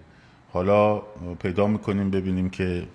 [0.54, 1.02] حالا
[1.40, 2.88] پیدا می‌کنیم ببینیم که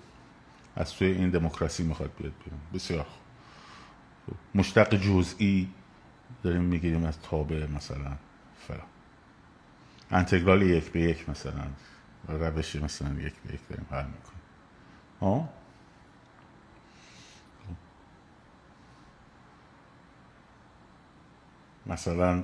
[0.75, 2.59] از توی این دموکراسی می‌خواد بیاد بیرون.
[2.73, 4.35] بسیار خوب.
[4.55, 5.67] مشتق جزئی
[6.43, 8.11] داریم می‌گیریم از تابع مثلا.
[10.13, 11.67] انتگرال یک به یک مثلا
[12.27, 14.41] روش مثلا یک به یک داریم حل می‌کنیم.
[15.21, 15.49] ها
[21.85, 22.43] مثلا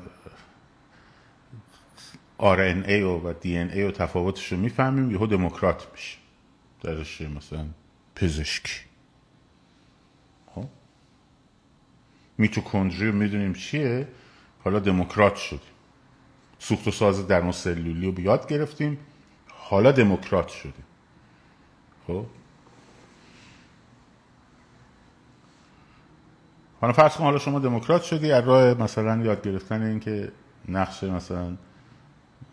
[2.39, 6.17] RNA و DNA و تفاوتش رو می‌فهمیم یهو دموکرات میشه.
[6.81, 7.65] در رشته مثلا
[8.15, 8.79] پزشکی
[10.55, 10.67] خب؟
[12.37, 14.07] میتوکندری رو می‌دونیم چیه؟
[14.63, 15.78] حالا دموکرات شدیم.
[16.59, 18.97] سوخت و ساز درون سلولی رو یاد گرفتیم.
[19.47, 20.85] حالا دموکرات شدیم
[22.07, 22.25] خب؟
[26.81, 30.31] حالا فرض کن حالا شما دموکرات شدی از راه مثلا یاد گرفتن این که
[30.67, 31.57] نقش مثلا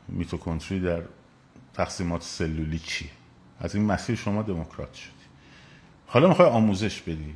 [0.08, 1.02] میتوکندری در
[1.74, 3.10] تقسیمات سلولی چیه؟
[3.60, 5.12] از این مسیر شما دموکرات شدی.
[6.06, 7.34] حالا می‌خوای آموزش بدی.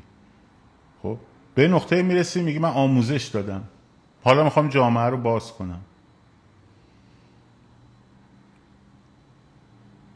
[1.02, 1.18] خب؟
[1.54, 3.64] به نقطه می‌رسی میگی من آموزش دادم.
[4.24, 5.80] حالا می‌خوام جامعه رو باز کنم.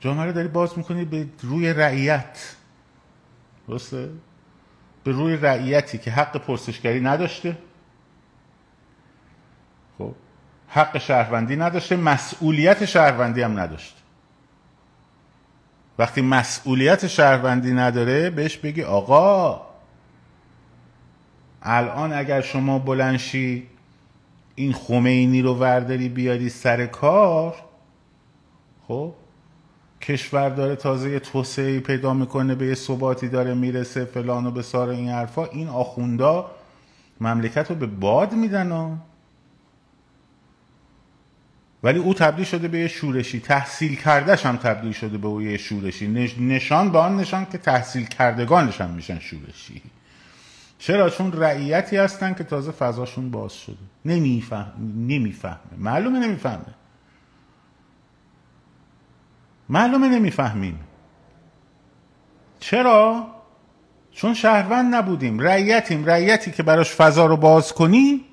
[0.05, 2.57] جامعه رو داری باز می‌کنی به روی رعیت.
[3.69, 4.11] درسته؟
[5.05, 7.59] به روی رعیتی که حق پرسشگری نداشته.
[9.99, 10.15] خب
[10.69, 14.01] حق شهروندی نداشته مسئولیت شهروندی هم نداشته.
[15.99, 19.61] وقتی مسئولیت شهروندی نداره بهش بگی آقا
[21.63, 23.69] الان اگر شما بلنشی
[24.55, 27.55] این خمینی رو ورداری بیاری سر کار
[28.89, 29.15] خب؟
[30.05, 34.89] کشور داره تازه یه توسعه پیدا می‌کنه به یه ثباتی داره می‌رسه فلان و بسار
[34.89, 35.45] این حرفا.
[35.45, 36.51] این آخوندا
[37.21, 39.01] مملکت رو به باد میدن
[41.83, 43.41] ولی او تبدیل شده به یه شورشی.
[43.41, 46.09] تحصیل کردهش هم تبدیل شده به یه شورشی.
[46.41, 49.83] نشان به آن نشان که تحصیل کردگانش هم میشن شورشی.
[50.79, 53.77] چرا؟ چون رعیتی هستن که تازه فضاشون باز شده.
[54.05, 55.59] نمیفهم نمی‌فهمه.
[55.79, 56.75] معلومه نمی‌فهمه.
[59.69, 60.81] معلومه نمی‌فهمیم.
[62.61, 63.27] چرا؟
[64.11, 66.05] چون شهروند نبودیم رعیتیم.
[66.05, 68.25] رعیتی که براش فضا رو باز کنی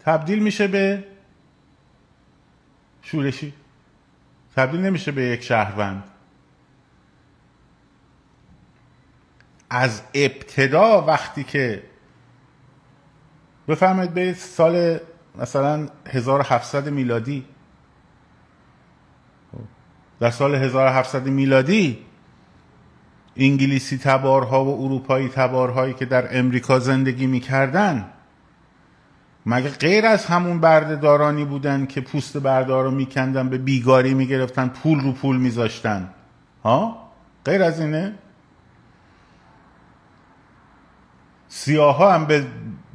[0.00, 1.04] تبدیل میشه به
[3.02, 3.54] شورشی.
[4.56, 6.04] تبدیل نمیشه به یک شهروند.
[9.70, 11.82] از ابتدا وقتی که
[13.68, 14.98] بفرمایید به سال
[15.38, 17.44] مثلا 1700 میلادی.
[20.22, 21.98] در سال 1700 میلادی
[23.36, 28.04] انگلیسی تبارها و اروپایی تبارهایی که در امریکا زندگی می‌کردن
[29.46, 35.00] مگه غیر از همون بردهدارانی بودن که پوست بردار رو میکندن به بیگاری می‌گرفتن پول
[35.00, 36.08] رو پول میذاشتن؟
[36.64, 37.08] ها؟
[37.44, 38.14] غیر از اینه؟
[41.48, 42.46] سیاه ها هم به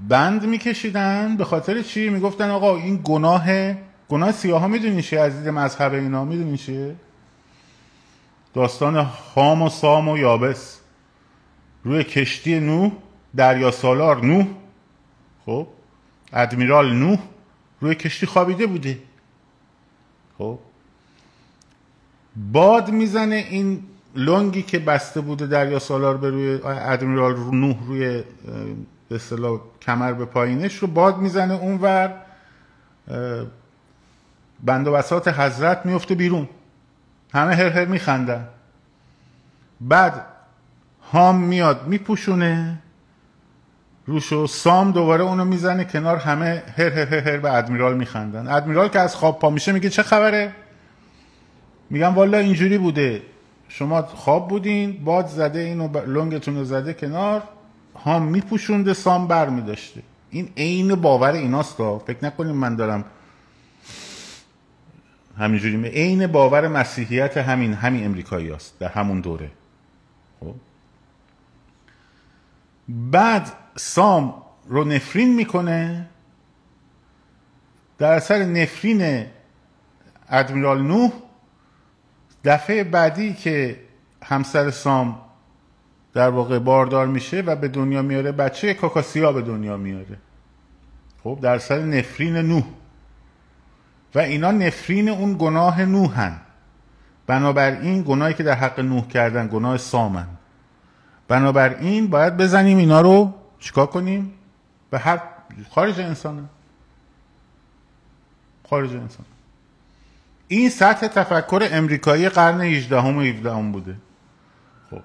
[0.08, 3.74] بند میکشیدن به خاطر چی؟ می‌گفتن آقا این گناه
[4.10, 6.96] گناه سیاه ها می‌دونی چیه عزیز مذهب اینا؟ می‌دونی چیه؟
[8.58, 10.80] داستان خام و سام و یابس.
[11.84, 12.92] روی کشتی نوح
[13.36, 14.48] دریا سالار نوح.
[15.46, 15.68] خب؟
[16.34, 17.20] ادمیرال نوح
[17.82, 19.00] روی کشتی خوابیده بوده.
[20.38, 20.60] خب؟
[22.52, 23.84] باد می‌زنه این
[24.16, 28.24] لنگی که بسته بوده دریا سالار به روی ادمیرال نوح روی
[29.10, 32.14] به اصطلاح کمر به پایینش رو باد می‌زنه اونور.
[34.64, 36.50] بند و بساط حضرت میفته بیرون.
[37.34, 38.48] همه هر هر میخندن.
[39.82, 40.26] بعد
[41.12, 42.80] هام میاد میپوشونه.
[44.06, 48.48] روشو سام دوباره اونو می‌زنه کنار همه هر هر هر, هر به ادمیرال میخندن.
[48.48, 50.52] ادمیرال که از خواب پا میشه میگه چه خبره؟
[51.90, 53.22] میگم والا اینجوری بوده.
[53.70, 57.44] شما خواب بودین باد زده اینو لنگتون رو زده کنار
[58.06, 61.76] هام میپوشونده سام بر میداشته این عین باور ایناست
[62.08, 63.06] فکر نکنیم من دارم
[65.38, 69.52] همینجوری عین باور مسیحیت همین همین امریکایی است در همون دوره.
[70.40, 70.56] خب؟
[72.90, 76.10] بعد سام رو نفرین می‌کنه
[77.98, 79.26] در اثر نفرین
[80.30, 81.12] ادمیرال نوح
[82.46, 83.80] دفعه بعدی که
[84.24, 85.22] همسر سام
[86.14, 90.18] در واقع باردار میشه و به دنیا میاره بچه کاکاسیا به دنیا میاره.
[91.24, 92.64] خب؟ در اثر نفرین نوح.
[94.16, 96.38] و اینا نفرین اون گناه نوحن.
[97.28, 100.28] بنابراین گناهی که در حق نوح کردن گناه سامن.
[101.28, 104.34] بنابراین باید بزنیم اینا رو چیکار کنیم؟
[104.90, 105.22] به هر
[105.70, 106.50] خارج انسان
[108.70, 109.26] خارج انسان.
[110.48, 113.96] این سطح تفکر امریکایی قرن 18 و 17 بوده.
[114.92, 115.02] خب.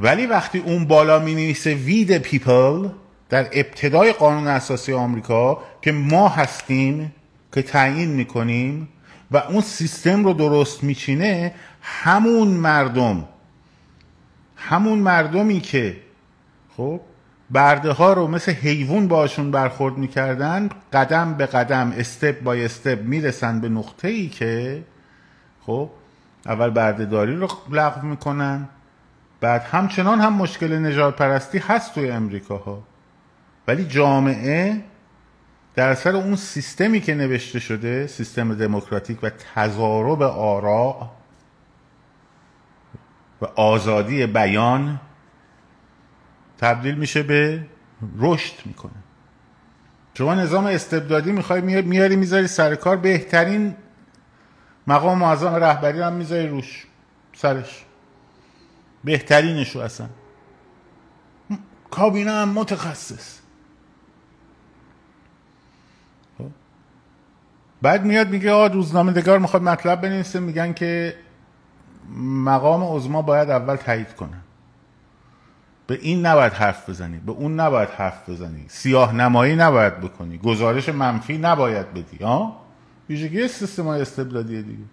[0.00, 2.88] ولی وقتی اون بالا می نویسه وید پیپل
[3.28, 7.14] در ابتدای قانون اساسی آمریکا که ما هستیم
[7.52, 8.88] که تعیین می‌کنیم
[9.30, 13.24] و اون سیستم رو درست میچینه همون مردم
[14.56, 15.96] همون مردمی که
[16.76, 17.00] خب
[17.50, 23.60] برده ها رو مثل حیوان باشون برخورد می‌کردن قدم به قدم استپ بای استپ می‌رسن
[23.60, 24.84] به نقطه ای که
[25.66, 25.90] خب
[26.46, 28.68] اول بردهداری رو لغو می‌کنن
[29.40, 32.82] بعد همچنان هم مشکل نجات پرستی هست توی امریکا ها
[33.68, 34.82] ولی جامعه
[35.76, 41.10] در اثر اون سیستمی که نوشته شده سیستم دموکراتیک و تضارب آراء
[43.40, 45.00] و آزادی بیان
[46.58, 47.66] تبدیل میشه به
[48.18, 48.92] رشد می‌کنه.
[50.14, 53.76] شما نظام استبدادی می‌خوای میاری می‌ذاری سر کار بهترین
[54.86, 56.86] مقام معظم رهبری هم می‌ذاری روش
[57.34, 57.84] سرش.
[59.04, 60.08] بهترینشو اصلا.
[61.90, 63.45] کابینه هم متخصص.
[67.82, 71.14] بعد میاد میگه آ روزنامه دگار می‌خواد مطلب بنویسه میگن که
[72.18, 74.36] مقام عظما باید اول تایید کنه.
[75.86, 78.64] به این نباید حرف بزنی به اون نباید حرف بزنی.
[78.68, 82.24] سیاه نمایی نباید بکنی گزارش منفی نباید بدی.
[82.24, 82.56] ها
[83.08, 84.84] ویژگی سیستم استبدادی دیگه.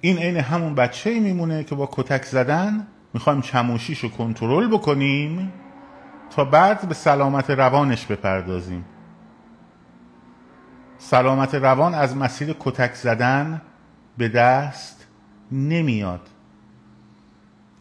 [0.00, 5.52] این عین همون بچه ای میمونه که با کتک زدن می‌خوایم چموشیش رو کنترل بکنیم
[6.30, 8.84] تا بعد به سلامت روانش بپردازیم.
[10.98, 13.62] سلامت روان از مسیر کتک زدن
[14.18, 15.06] به دست
[15.52, 16.28] نمیاد.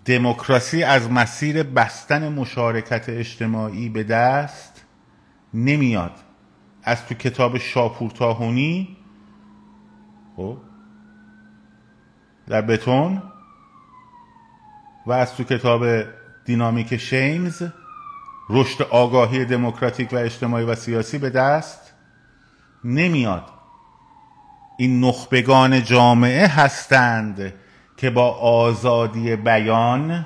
[0.05, 4.86] دموکراسی از مسیر بستن مشارکت اجتماعی به دست
[5.53, 6.11] نمیاد.
[6.84, 8.97] از تو کتاب شاپور تاهونی
[10.36, 10.57] خب
[12.47, 13.22] در بتون
[15.05, 15.86] و از تو کتاب
[16.45, 17.63] دینامیک شیمز
[18.49, 21.86] رشد آگاهی دموکراتیک و اجتماعی و سیاسی به دست
[22.84, 23.43] نمیاد.
[24.78, 27.53] این نخبگان جامعه هستند
[27.97, 30.25] که با آزادی بیان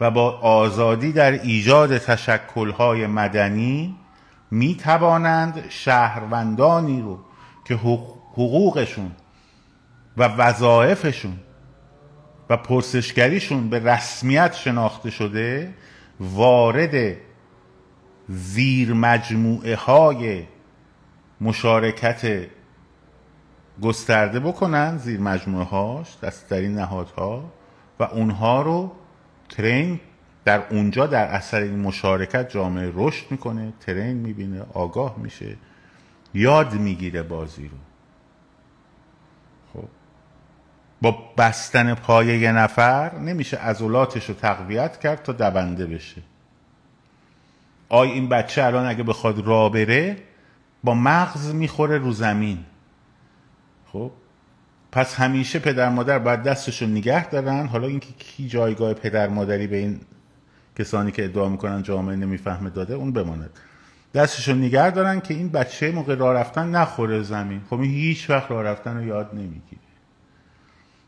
[0.00, 3.96] و با آزادی در ایجاد تشکلهای مدنی
[4.50, 7.18] می توانند شهروندانی رو
[7.64, 9.10] که حقوقشون
[10.16, 11.36] و وظایفشون
[12.50, 15.74] و پرسشگریشون به رسمیت شناخته شده
[16.20, 17.16] وارد
[18.28, 20.42] زیر مجموعه های
[21.42, 22.46] مشارکت
[23.82, 27.52] گسترده بکنن زیر مجموعه هاش دستترین نهادها
[28.00, 28.92] و اونها رو
[29.48, 30.00] ترین
[30.44, 35.56] در اونجا در اثر این مشارکت جامعه رشد می‌کنه ترین می‌بینه آگاه میشه
[36.34, 37.76] یاد می‌گیره بازی رو.
[39.72, 39.88] خب
[41.02, 46.22] با بستن پایه یه نفر نمیشه عضلاتش رو تقویت کرد تا دونده بشه.
[47.88, 50.16] آی این بچه الان اگه بخواد را بره
[50.84, 52.58] با مغز می‌خوره رو زمین.
[53.92, 54.10] خب؟
[54.92, 57.66] پس همیشه پدر مادر باید دستشون نگه دارن.
[57.66, 60.00] حالا اینکه کی جایگاه پدر مادری به این
[60.78, 63.50] کسانی که ادعا می‌کنن جامعه نمی‌فهمه داده اون بماند.
[64.14, 67.60] دستشون نگه دارن که این بچه موقع راه رفتن نخوره زمین.
[67.70, 69.82] خب این هیچ وقت راه رفتن رو یاد نمی‌گیره.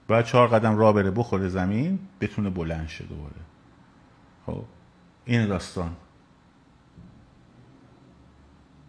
[0.08, 3.34] باید چهار قدم راه بره بخوره زمین بتونه بلند شه دوباره.
[4.46, 4.64] خب؟
[5.24, 5.90] این داستان.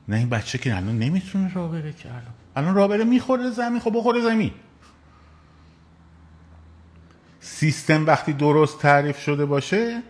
[0.07, 2.33] نه این بچه که الان نمی‌تونه راه بره که الان.
[2.55, 4.51] الان راه بره می‌خوره زمین خب بخوره زمین.
[7.39, 10.01] سیستم وقتی درست تعریف شده باشه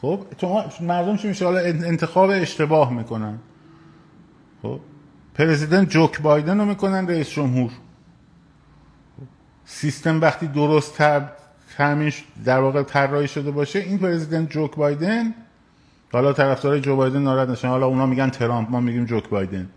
[0.00, 3.38] خب تو مردم چی میشه؟ حالا انتخاب اشتباه می‌کنن.
[4.62, 4.80] خب
[5.34, 7.70] پرزیدنت جوک بایدن رو می‌کنن رئیس جمهور.
[9.64, 11.28] سیستم وقتی درست تر
[12.44, 15.34] در واقع طراحی شده باشه این پرزیدنت جوک بایدن
[16.14, 17.68] حالا طرفدارای جو بایدن ناراحت نشن.
[17.68, 19.68] حالا اونا میگن ترامپ ما میگیم جوک بایدن.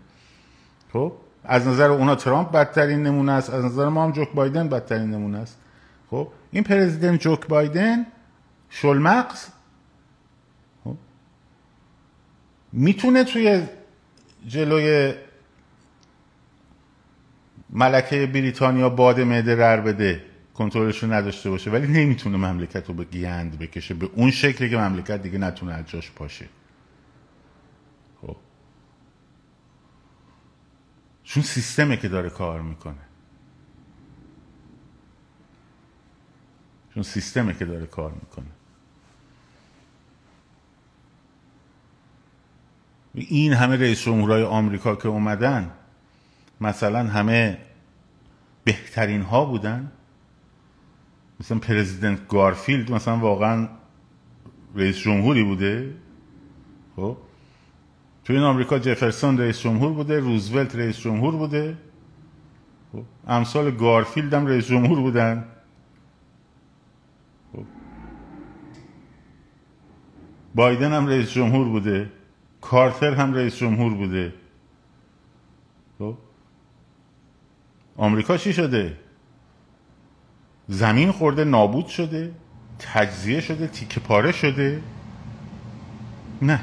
[0.92, 1.12] خب؟
[1.44, 3.50] از نظر اونا ترامپ بدترین نمونه است.
[3.50, 5.58] از نظر ما هم جوک بایدن بدترین نمونه است.
[6.10, 8.06] خب؟ این پرزیدنت جوک بایدن
[8.70, 9.46] شلمقز
[10.84, 10.96] خب؟
[12.72, 13.62] می‌تونه توی
[14.46, 15.14] جلوی
[17.70, 20.27] ملکه بریتانیا باد معده رر بده.
[20.58, 23.94] کنترلش رو نداشته باشه ولی نمی‌تونه مملکت رو به گیند بکشه.
[23.94, 26.48] به اون شکلی که مملکت دیگه نتونه از جاش پاشه.
[28.22, 28.36] خب.
[31.24, 32.94] چون سیستمه که داره کار می‌کنه.
[36.94, 38.50] چون سیستمه که داره کار می‌کنه.
[43.14, 45.70] این همه رئیس جمهورهای آمریکا که اومدن
[46.60, 47.58] مثلا همه
[48.64, 49.92] بهترین ها بودن.
[51.40, 53.68] مثلا پرزیدنت گارفیلد مثلا واقعا
[54.74, 55.94] رئیس جمهوری بوده.
[56.96, 57.16] خب؟
[58.24, 61.78] تو این آمریکا جفرسون رئیس جمهور بوده روزولت رئیس جمهور بوده.
[62.92, 63.02] خب.
[63.28, 65.44] امثال گارفیلد هم رئیس جمهور بودن.
[67.52, 67.64] خب.
[70.54, 72.10] بایدن هم رئیس جمهور بوده.
[72.60, 74.34] کارتر هم رئیس جمهور بوده.
[75.98, 76.16] خب.
[77.96, 79.07] آمریکا چی شده؟
[80.68, 82.30] زمین خورده نابود شده
[82.78, 84.80] تجزیه شده تیکه پاره شده.
[86.42, 86.60] نه.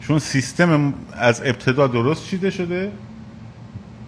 [0.00, 2.92] چون سیستم از ابتدا درست چیده شده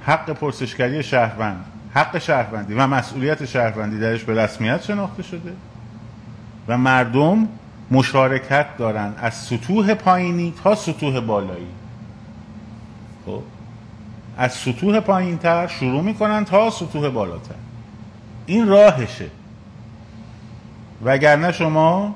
[0.03, 1.65] حق پرسشگری شهروند
[1.95, 5.53] حق شهروندی و مسئولیت شهروندی درش به رسمیت شناخته شده
[6.69, 7.49] و مردم
[7.91, 11.67] مشارکت دارن از سطوح پایینی تا سطوح بالایی.
[13.27, 13.43] خب؟
[14.37, 17.55] از سطوح پایین تر شروع می‌کنن تا سطوح بالاتر.
[18.49, 19.27] این راهشه.
[21.05, 22.15] وگرنه شما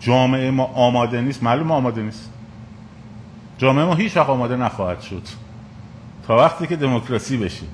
[0.00, 2.30] جامعه ما آماده نیست معلوم آماده نیست.
[3.58, 5.22] جامعه ما هیچ آماده نخواهد شد.
[6.26, 7.66] تا وقتی که دموکراسی بشه.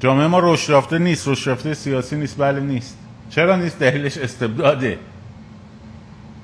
[0.00, 2.98] جامعه ما رشد نیست رشد سیاسی نیست بله نیست.
[3.30, 4.98] چرا نیست؟ دلیلش استبداده.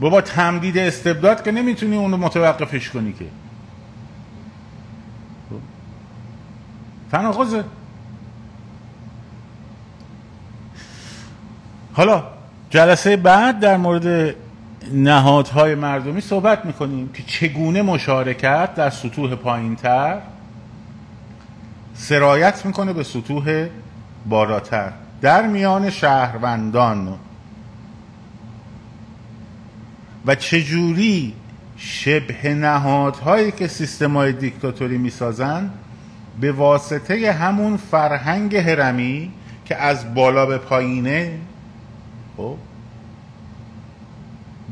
[0.01, 3.27] بابا تمدید استبداد که نمی‌تونی اونو متوقفش کنی که.
[7.11, 7.65] تناقضه
[11.93, 12.25] حالا
[12.71, 14.35] جلسه بعد در مورد
[14.93, 20.19] نهادهای مردمی صحبت می‌کنیم که چگونه مشارکت در سطوح پایینتر
[21.95, 23.69] سرایت می‌کنه به سطوح
[24.27, 24.93] بالاتر.
[25.21, 27.19] در میان شهروندان
[30.27, 31.35] و چجوری
[31.77, 35.71] شبه نهادهایی که سیستم های دیکتاتوری می‌سازن
[36.41, 39.33] به واسطه همون فرهنگ هرمی
[39.65, 41.39] که از بالا به پایینه
[42.37, 42.57] خب.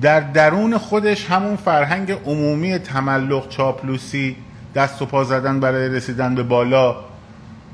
[0.00, 4.36] در درون خودش همون فرهنگ عمومی تملق چاپلوسی
[4.74, 6.96] دست و پا زدن برای رسیدن به بالا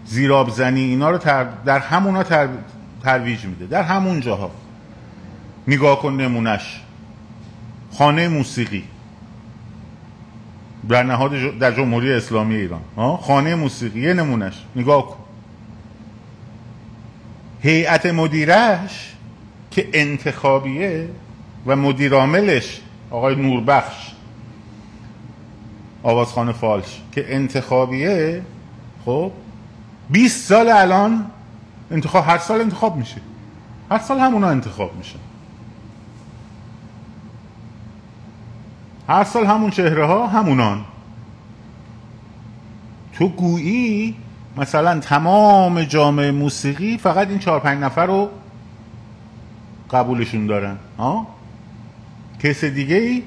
[0.04, 1.18] زیراب زنی اینا رو
[1.64, 2.48] در همونا تر
[3.02, 3.66] ترویج میده.
[3.66, 4.50] در همون جاها.
[5.68, 6.80] نگاه کن نمونش
[7.92, 8.84] خانه موسیقی.
[10.88, 12.80] در نهاد در جمهوری اسلامی ایران.
[13.22, 14.00] خانه موسیقی.
[14.00, 15.16] یه نمونش نگاه کن.
[17.60, 19.15] هیئت مدیرش
[19.76, 21.08] که انتخابیه
[21.66, 24.12] و مدیرعاملش آقای نوربخش
[26.02, 28.42] آوازخانه فالش که انتخابیه
[29.04, 29.32] خب
[30.10, 31.30] 20 سال الان
[31.90, 33.20] انتخاب هر سال انتخاب میشه.
[33.90, 35.18] هر سال همونا انتخاب میشه
[39.08, 40.84] هر سال همون چهره ها همونان.
[43.12, 44.14] تو گویی
[44.56, 48.30] مثلا تمام جامعه موسیقی فقط این چهار پنج نفر رو
[49.90, 50.76] قبولشون دارن.
[50.98, 51.26] ها؟
[52.42, 53.22] کس دیگه ای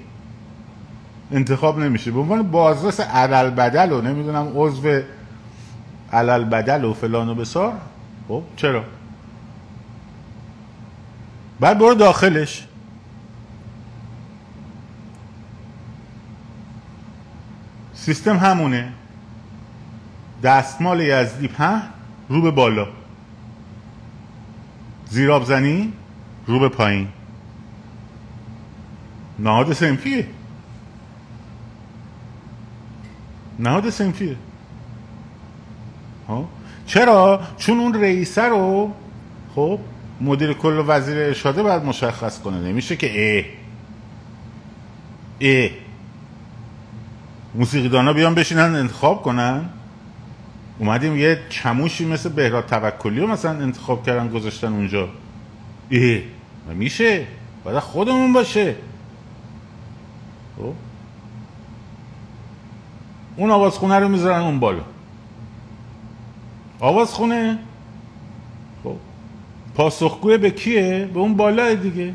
[1.31, 2.11] انتخاب نمیشه.
[2.11, 5.01] به عنوان بازرس علل بدل و نمی‌دونم عضو
[6.13, 7.73] علل بدل و فلان و بسار
[8.27, 8.83] خب چرا؟
[11.59, 12.67] بعد برو داخلش.
[17.93, 18.91] سیستم همونه.
[20.43, 21.81] دستمال یزدی په
[22.29, 22.87] رو به بالا.
[25.09, 25.93] زیراب زنی؟
[26.49, 27.07] رو به پایین.
[29.39, 30.27] نهاد سنفیه.
[33.59, 34.35] نهاد سنفیه.
[36.27, 36.49] ها
[36.85, 38.93] چرا؟ چون اون رئیسه رو
[39.55, 39.79] خب
[40.21, 42.57] مدیر کل وزیر ارشاده باید مشخص کنه.
[42.57, 43.45] نمیشه که اه.
[45.41, 45.69] اه.
[47.55, 49.69] موسیقیدانا بیان بشینن انتخاب کنن.
[50.79, 55.09] اومدیم یه چموشی مثل بهراد توکلی رو مثلا انتخاب کردن گذاشتن اونجا.
[55.91, 56.19] اه.
[56.73, 57.27] میشه
[57.63, 58.75] باید خودمون باشه
[63.35, 64.83] اون آوازخونه رو می‌ذارن اون بالا
[66.79, 67.59] آوازخونه
[68.83, 68.95] خب
[69.75, 72.13] پاسخگوی به کیه به اون بالا دیگه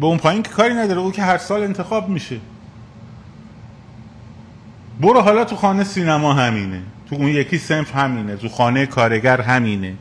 [0.00, 2.40] به اون پایین که کاری نداره او که هر سال انتخاب میشه
[5.00, 9.94] برو حالا تو خانه سینما همینه تو اون یکی سنف همینه تو خانه کارگر همینه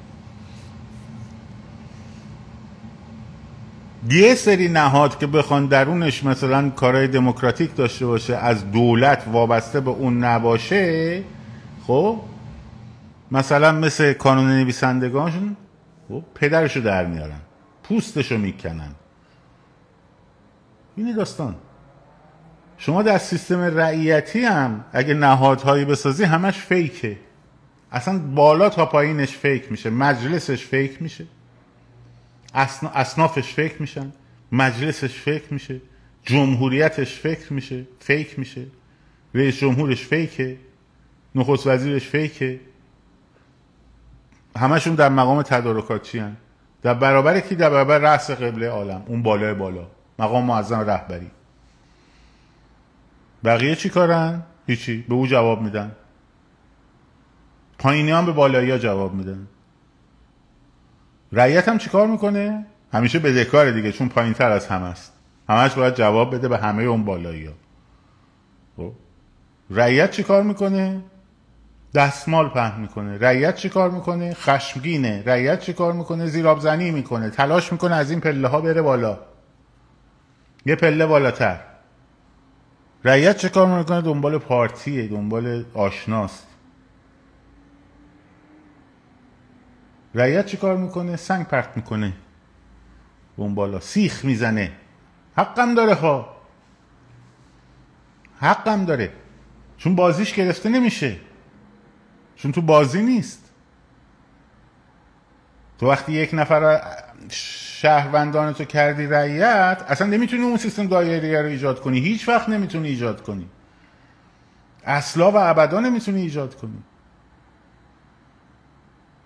[4.08, 9.90] یه سری نهاد که بخوان درونش مثلا کارهای دموکراتیک داشته باشه از دولت وابسته به
[9.90, 11.24] اون نباشه
[11.88, 12.20] خب؟
[13.32, 15.58] مثلا مثل کانون نویسندگان
[16.10, 17.40] خب پدرشو در میارن
[17.84, 18.92] پوستشو می‌کنن.
[20.96, 21.56] اینه داستان.
[22.78, 27.18] شما در سیستم رعیتی هم اگه نهادهایی بسازی همش فیکه.
[27.92, 31.26] اصلا بالا تا پایینش فیک میشه مجلسش فیک میشه.
[32.54, 34.12] اصنافش فکر میشن
[34.52, 35.82] مجلسش فکر میشه
[36.24, 38.66] جمهوریتش فکر میشه فیک میشه.
[39.34, 40.58] رئیس جمهورش فیکه
[41.36, 42.60] نخست وزیرش فیکه.
[44.58, 46.38] همشون در مقام تدارکات چی هن؟
[46.82, 49.04] در برابر کی؟ در برابر رأس قبله عالم.
[49.08, 49.88] اون بالای بالا.
[50.20, 51.32] مقام معظم رهبری.
[53.44, 55.06] بقیه چی کارن؟ هیچی.
[55.10, 55.92] به او جواب میدن.
[57.80, 59.48] پایینی هم به بالایی جواب میدن.
[61.32, 65.14] رعیت هم چیکار می‌کنه؟ همیشه بدهکاره دیگه چون پایین تر از همه است.
[65.50, 67.54] همش باید جواب بده به همه اون بالایی ها.
[68.78, 68.92] خب؟
[69.70, 71.02] رعیت چیکار می‌کنه؟
[71.96, 73.18] دستمال پهن می‌کنه.
[73.18, 75.24] رعیت چی کار می‌کنه؟ خشمگینه.
[75.26, 77.30] رعیت چی کار می‌کنه؟ زیرابزنی می‌کنه.
[77.30, 79.20] تلاش می‌کنه از این پله ها بره بالا.
[80.66, 81.60] یه پله بالاتر.
[83.04, 86.48] رعیت چه کار می‌کنه؟ دنبال پارتیه دنبال آشناست.
[90.16, 92.14] رعیت چه کار می‌کنه؟ سنگ پرت می‌کنه.
[93.36, 94.72] اون بالا سیخ می‌زنه.
[95.38, 96.36] حقم داره ها.
[98.40, 99.12] حقم داره.
[99.78, 101.16] چون بازیش گرفته نمیشه.
[102.36, 103.46] چون تو بازی نیست.
[105.80, 106.82] تو وقتی یک نفر
[107.30, 112.00] شهروندان تو کردی رعیت اصلا نمی‌تونی اون سیستم دایره رو ایجاد کنی.
[112.00, 113.50] هیچ وقت نمی‌تونی ایجاد کنی.
[114.86, 116.84] اصلا و ابدا نمی‌تونی ایجاد کنی.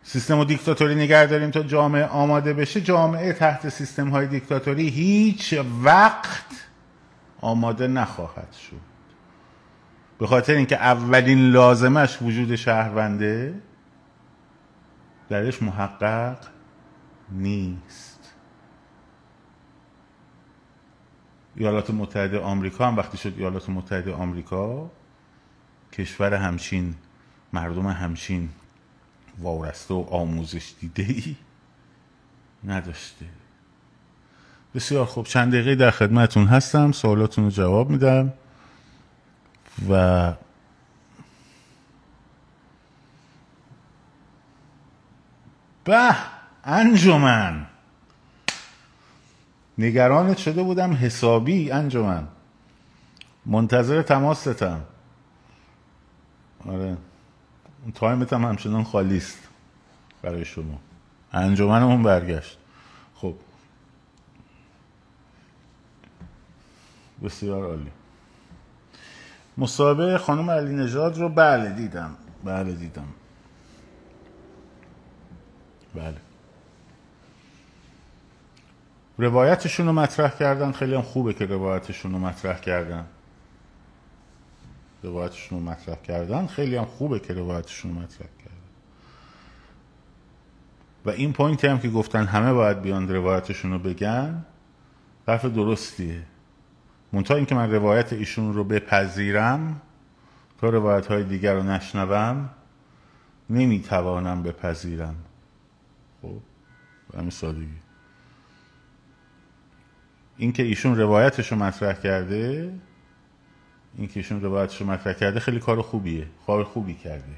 [0.03, 2.81] سیستم و دیکتاتوری نگه داریم تا جامعه آماده بشه.
[2.81, 6.45] جامعه تحت سیستم های دیکتاتوری هیچ وقت
[7.41, 8.93] آماده نخواهد شد.
[10.19, 13.61] به خاطر اینکه اولین لازمش وجود شهرونده
[15.29, 16.37] درش محقق
[17.31, 18.13] نیست.
[21.55, 24.91] ایالات متحده آمریکا هم وقتی شد ایالات متحده آمریکا
[25.91, 26.95] کشور همچین
[27.53, 28.49] مردم همچین
[29.39, 31.35] وارسته و آموزش دیده ای
[32.63, 33.25] نداشته.
[34.75, 35.25] بسیار خوب.
[35.25, 36.91] چند دقیقه در خدمتون هستم.
[36.91, 38.33] سوالاتون رو جواب میدم.
[39.89, 40.33] و
[45.83, 46.15] به
[46.63, 47.67] انجمن.
[49.77, 52.27] نگرانت شده بودم حسابی انجمن.
[53.45, 54.81] منتظر تماستم.
[56.67, 56.97] آره.
[57.91, 59.49] تایمت هم همچنان خالی است
[60.21, 60.79] برای شما.
[61.33, 62.57] انجمنمون برگشت.
[63.15, 63.35] خب.
[67.23, 67.91] بسیار عالی.
[69.57, 72.15] مصاحبه خانم علی نژاد رو بله دیدم.
[72.43, 73.07] بله دیدم.
[75.95, 76.17] بله.
[79.17, 80.71] روایتشون رو مطرح کردن.
[80.71, 83.05] خیلی هم خوبه که روایتشون رو مطرح کردن.
[85.03, 86.47] روایتشون رو مطرح کردن.
[86.47, 88.53] خیلی هم خوبه که روایتشون رو مطرح کردن.
[91.05, 94.45] و این پوینتی هم که گفتن همه باید بیان روایتشون رو بگن
[95.27, 96.21] حرف درستیه.
[97.13, 99.81] منتها اینکه من روایت ایشون رو بپذیرم
[100.61, 102.49] تا روایت های دیگر رو نشنوم
[103.49, 105.15] نمی‌توانم بپذیرم.
[106.21, 106.37] خب
[107.17, 107.67] همین سادگی.
[110.37, 112.73] اینکه ایشون روایتش رو مطرح کرده
[113.97, 117.35] اینکه ایشون روایتش رو مطرح کرده خیلی کار خوبیه کار خوبی کرده.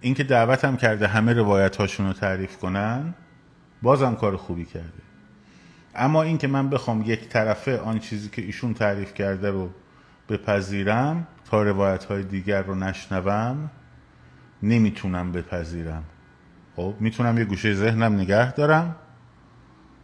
[0.00, 3.14] اینکه دعوت هم کرده همه روایت هاشون رو تعریف کنن
[3.82, 5.02] بازم کار خوبی کرده.
[5.94, 9.70] اما اینکه من بخوام یک طرفه آن چیزی که ایشون تعریف کرده رو
[10.28, 13.70] بپذیرم تا روایت های دیگر رو نشنوم
[14.62, 16.04] نمی‌تونم بپذیرم.
[16.76, 18.96] خب می‌تونم یه گوشه ذهنم نگه دارم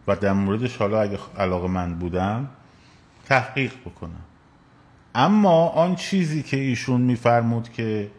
[0.06, 2.48] و در موردش حالا اگه علاقه من بودم
[3.24, 4.24] تحقیق بکنم.
[5.14, 8.10] اما آن چیزی که ایشون میفرمود که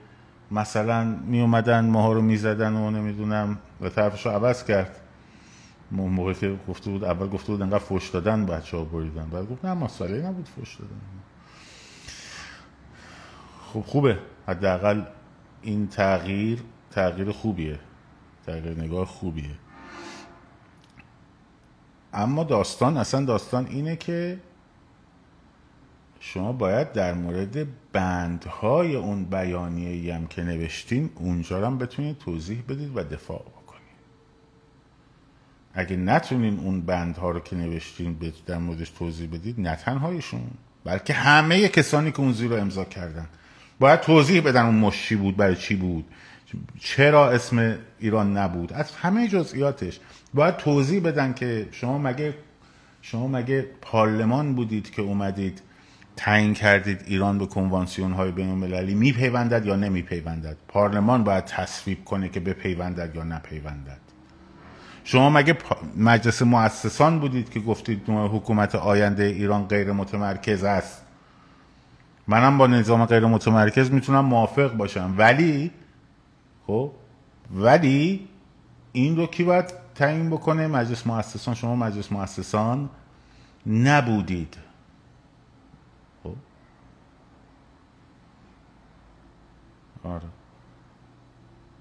[0.52, 5.00] مثلا می اومدن ماها رو می‌زدن و نمی‌دونم و طرفش رو عوض کرد.
[5.92, 9.30] موقع که گفته بود اول گفته بود انقدر فوش دادن بچه ها بریدن.
[9.30, 10.92] بعد گفت نه مسئله نبود فوش دادن.
[13.74, 14.18] خب خوبه.
[14.48, 15.02] حداقل
[15.62, 16.60] این تغییر
[16.92, 17.80] تغییر خوبیه.
[18.46, 19.56] تغییر نگاه خوبیه.
[22.14, 24.40] اما داستان اصلا داستان اینه که
[26.26, 32.98] شما باید در مورد بندهای اون بیانیه هم که نوشتین اونجا هم بتونید توضیح بدید
[32.98, 33.44] و دفاع
[35.74, 40.42] اگه نتونین اون بندها رو که نوشتین در موردش توضیح بدید نه تنهایشون
[40.86, 43.28] بلکه همه کسانی که اون زیر رو امضا کردن.
[43.80, 46.06] باید توضیح بدن اون مشی بود برای چی بود.
[46.80, 48.74] چرا اسم ایران نبود.
[48.74, 50.00] از همه جزئیاتش.
[50.34, 52.34] باید توضیح بدن که شما مگه
[53.02, 55.62] شما مگه پارلمان بودید که اومدید
[56.16, 62.30] تعیین کردید ایران به کنوانسیون های بین المللی میپیوندد یا نمیپیوندد؟ پارلمان باید تصویب کنه
[62.30, 64.00] که بپیوندد یا نپیوندد.
[65.04, 65.58] شما مگه
[65.98, 71.02] مجلس مؤسسان بودید که گفتید حکومت آینده ایران غیر متمرکز است؟
[72.28, 75.14] منم با نظام غیر متمرکز می‌تونم موافق باشم.
[75.18, 75.72] ولی
[76.68, 76.92] خب
[77.56, 78.28] ولی
[78.92, 81.56] این رو کی باید تعیین بکنه؟ مجلس مؤسسان.
[81.56, 82.90] شما مجلس مؤسسان
[83.68, 84.58] نبودید.
[90.04, 90.24] آره.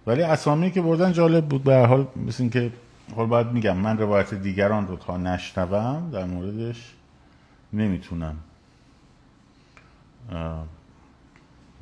[0.06, 1.64] ولی اسامی که بردن جالب بود.
[1.64, 2.72] به هر حال مثل که
[3.16, 6.94] حال باید میگم من روایت دیگران رو تا نشنوم در موردش
[7.72, 8.36] نمی‌تونم.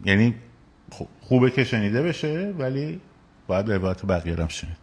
[0.05, 0.35] یعنی
[1.21, 3.01] خوبه که شنیده بشه ولی
[3.47, 4.77] باید روایت بقیه شنید.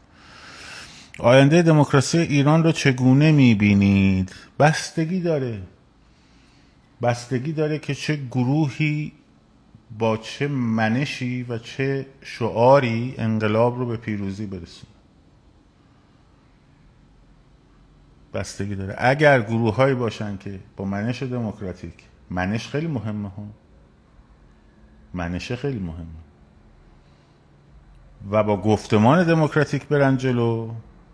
[1.20, 5.62] آینده دموکراسی ایران رو چگونه می‌بینید؟ بستگی داره.
[7.02, 9.12] بستگی داره که چه گروهی
[10.00, 14.92] با چه منشی و چه شعاری انقلاب رو به پیروزی برسونه.
[18.34, 18.96] بستگی داره.
[18.98, 21.94] اگر گروه هایی باشن که با منش دموکراتیک
[22.30, 23.44] منش خیلی مهمه ها.
[25.14, 26.06] منشه خیلی مهمه.
[28.32, 30.72] و با گفتمان دموکراتیک برن جلو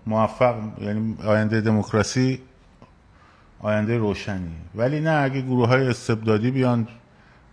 [0.07, 2.41] موفق یعنی آینده دموکراسی
[3.59, 6.88] آینده روشنی ولی نه اگه گروه های استبدادی بیان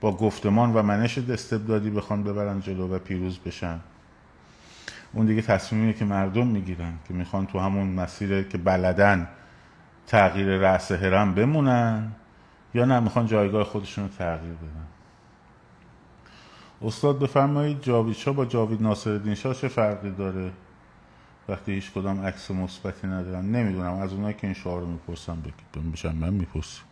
[0.01, 3.80] با گفتمان و منش استبدادی بخوان ببرن جلو و پیروز بشن.
[5.12, 9.28] اون دیگه تصمیمی که مردم می‌گیرن که می‌خوان تو همون مسیر که بلدن
[10.07, 12.12] تغییر رأس هرم بمونن
[12.74, 14.86] یا نه می‌خوان جایگاه خودشون رو تغییر بدن.
[16.82, 20.51] استاد بفرمایید جاوید شاه با جاوید ناصر شاه چه فرقی داره؟
[21.48, 23.44] وقتی هیچ کدام عکس مثبتی ندارن.
[23.44, 25.42] نمی‌دونم از اونایی که این شعار رو می‌پرسم
[25.92, 26.82] بشم من می‌پرسم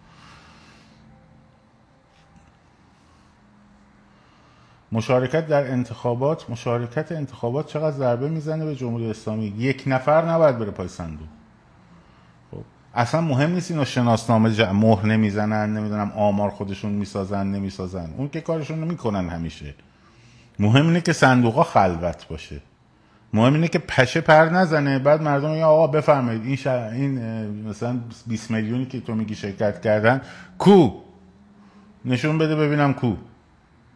[4.92, 10.70] مشارکت در انتخابات مشارکت انتخابات چقدر ضربه می‌زنه به جمهوری اسلامی؟ یک نفر نباید بره
[10.70, 11.28] پای صندوق.
[12.50, 12.62] خب
[12.94, 14.60] اصلا مهم نیست اینو شناسنامه ج...
[14.60, 18.10] مهر نمی‌زنن نمی‌دونم آمار خودشون می‌سازن نمی‌سازن.
[18.16, 19.74] اون که کارشون می‌کنن همیشه.
[20.58, 22.60] مهم اینه که صندوق ها خلوت باشه.
[23.32, 24.98] مهم اینه که پشه پر نزنه.
[24.98, 30.20] بعد مردم میگن آقا بفرمایید این این مثلا 20 میلیونی که تو میگی شرکت کردن
[30.58, 30.90] کو؟
[32.04, 33.12] نشون بده ببینم کو.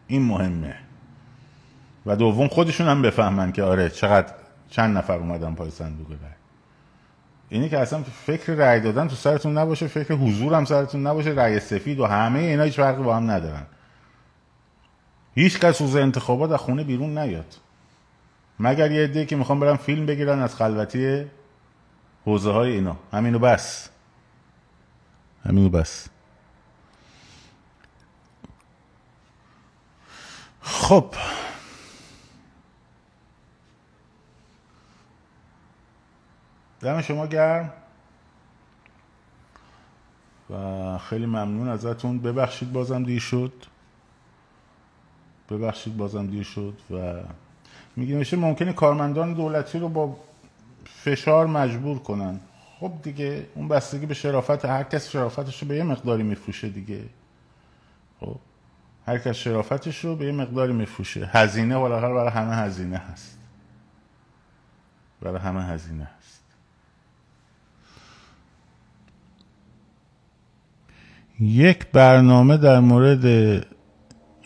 [0.07, 0.75] این مهمه.
[2.05, 4.33] و دوم خودشون هم بفهمن که آره چقدر
[4.69, 6.17] چند نفر اومدن پای صندوق رای
[7.49, 11.59] اینی که اصلا فکر رای دادن تو سرتون نباشه فکر حضور هم سرتون نباشه رای
[11.59, 13.65] سفید و همه اینا هیچ فرقی با هم ندارن.
[15.35, 17.55] هیچ کس روز انتخابات از خونه بیرون نیاد.
[18.59, 21.25] مگر یه عده که می‌خوام برم فیلم بگیرن از خلوتی
[22.25, 22.97] حوزه های اینا.
[23.13, 23.89] همینو بس.
[25.45, 26.07] همینو بس.
[30.61, 31.05] خب
[36.83, 37.73] دم شما گرم.
[40.49, 42.19] و خیلی ممنون ازتون.
[42.19, 43.53] ببخشید بازم دیر شد.
[45.49, 47.21] ببخشید بازم دیر شد و
[47.95, 50.15] میگه میشه ممکنه کارمندان دولتی رو با
[50.85, 52.39] فشار مجبور کنن.
[52.79, 57.05] خب دیگه اون بستگی به شرافت هر کس شرافتش رو به یه مقداری میفروشه دیگه.
[58.19, 58.35] خب
[59.07, 61.29] هر کس شرافتش رو به یه مقداری میفروشه.
[61.33, 63.37] هزینه بالاخره برای همه هزینه هست.
[65.21, 66.42] برای همه هزینه هست.
[71.39, 73.25] یک برنامه در مورد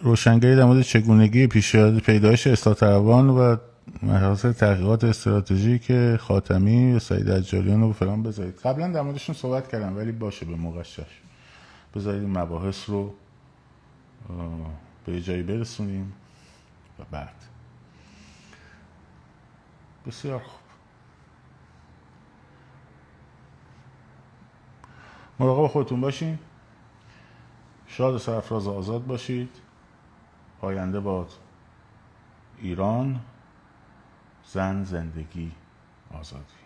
[0.02, 1.48] روشنگری در مورد چگونگی
[2.06, 3.58] پیدایش اصلاح و
[4.04, 8.60] محاسن تحقیقات استراتژی که خاتمی و سعید اجاریان رو فلان بذارید.
[8.64, 11.00] قبلا در موردشون صحبت کردم ولی باشه به موقعش
[11.96, 13.14] بذارید مباحث رو
[15.06, 16.14] به جایی برسونیم
[17.00, 17.36] و بعد.
[20.08, 20.60] بسیار خوب.
[25.40, 26.40] مراقب خودتون باشین.
[27.98, 29.50] شاد و سرفراز آزاد باشید.
[30.62, 31.32] آینده باد.
[32.58, 33.20] ایران.
[34.45, 35.52] زن زندگی.
[36.14, 36.57] آزادی.